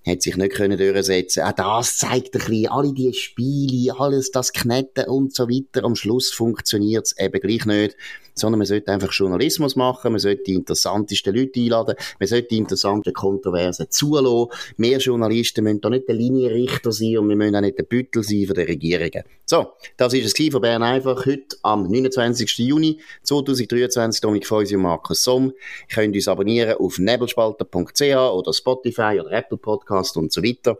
hat 0.05 0.21
sich 0.21 0.35
nicht 0.35 0.53
können 0.53 0.77
durchsetzen. 0.77 1.43
Auch 1.43 1.53
das 1.53 1.97
zeigt 1.97 2.35
ein 2.35 2.39
bisschen, 2.39 2.67
alle 2.67 2.93
die 2.93 3.13
Spiele, 3.13 3.97
alles 3.97 4.31
das 4.31 4.51
Knetten 4.51 5.05
und 5.05 5.33
so 5.33 5.47
weiter. 5.47 5.85
Am 5.85 5.95
Schluss 5.95 6.31
funktioniert 6.31 7.05
es 7.05 7.17
eben 7.17 7.39
gleich 7.39 7.65
nicht 7.65 7.95
sondern 8.33 8.59
man 8.59 8.65
sollte 8.65 8.91
einfach 8.91 9.11
Journalismus 9.11 9.75
machen, 9.75 10.11
man 10.11 10.19
sollte 10.19 10.43
die 10.43 10.55
interessantesten 10.55 11.35
Leute 11.35 11.59
einladen, 11.59 11.95
man 12.19 12.27
sollte 12.27 12.47
die 12.49 12.57
interessanten 12.57 13.13
Kontroversen 13.13 13.87
zulassen. 13.89 14.51
Mehr 14.77 14.97
Journalisten 14.97 15.63
müssen 15.63 15.81
da 15.81 15.89
nicht 15.89 16.07
der 16.07 16.15
Linienrichter 16.15 16.91
sein 16.91 17.17
und 17.17 17.29
wir 17.29 17.35
müssen 17.35 17.55
auch 17.55 17.61
nicht 17.61 17.77
der 17.77 17.83
Büttel 17.83 18.23
sein 18.23 18.45
von 18.45 18.55
den 18.55 18.65
Regierungen. 18.65 19.23
So, 19.45 19.73
das 19.97 20.13
ist 20.13 20.39
es 20.39 20.51
von 20.51 20.61
Bern 20.61 20.83
einfach 20.83 21.25
heute 21.25 21.55
am 21.63 21.83
29. 21.83 22.57
Juni 22.59 22.99
2023. 23.23 24.21
Dominik 24.21 24.47
Feusi 24.47 24.75
und 24.75 24.81
Markus 24.81 25.23
Somm. 25.23 25.53
Ihr 25.89 25.95
könnt 25.95 26.15
uns 26.15 26.27
abonnieren 26.27 26.77
auf 26.77 26.97
nebelspalter.ch 26.97 28.01
oder 28.01 28.53
Spotify 28.53 29.19
oder 29.19 29.31
Apple 29.31 29.57
Podcast 29.57 30.17
und 30.17 30.31
so 30.31 30.43
weiter. 30.43 30.77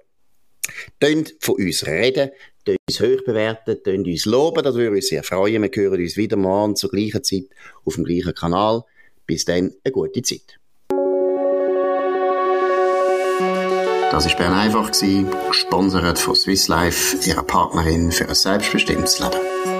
Tönt 0.99 1.35
von 1.39 1.55
uns 1.55 1.85
reden, 1.85 2.31
tönt 2.65 2.79
uns 2.89 2.99
hoch 2.99 3.23
bewerten, 3.25 3.81
tönt 3.83 4.07
uns 4.07 4.25
loben, 4.25 4.63
das 4.63 4.75
würde 4.75 4.95
uns 4.95 5.07
sehr 5.07 5.23
freuen. 5.23 5.61
Wir 5.61 5.71
hören 5.73 6.01
uns 6.01 6.17
wieder 6.17 6.37
morgen 6.37 6.75
zur 6.75 6.89
gleichen 6.89 7.23
Zeit 7.23 7.45
auf 7.85 7.95
dem 7.95 8.03
gleichen 8.03 8.33
Kanal. 8.33 8.83
Bis 9.25 9.45
dann, 9.45 9.73
eine 9.83 9.91
gute 9.91 10.21
Zeit. 10.21 10.59
Das 14.11 14.27
war 14.27 14.37
Bern 14.37 14.53
einfach, 14.53 14.91
gesponsert 14.91 16.19
von 16.19 16.35
Swiss 16.35 16.67
Life, 16.67 17.17
ihrer 17.27 17.41
Partnerin 17.41 18.11
für 18.11 18.27
ein 18.29 18.35
selbstbestimmtes 18.35 19.19
Leben. 19.19 19.72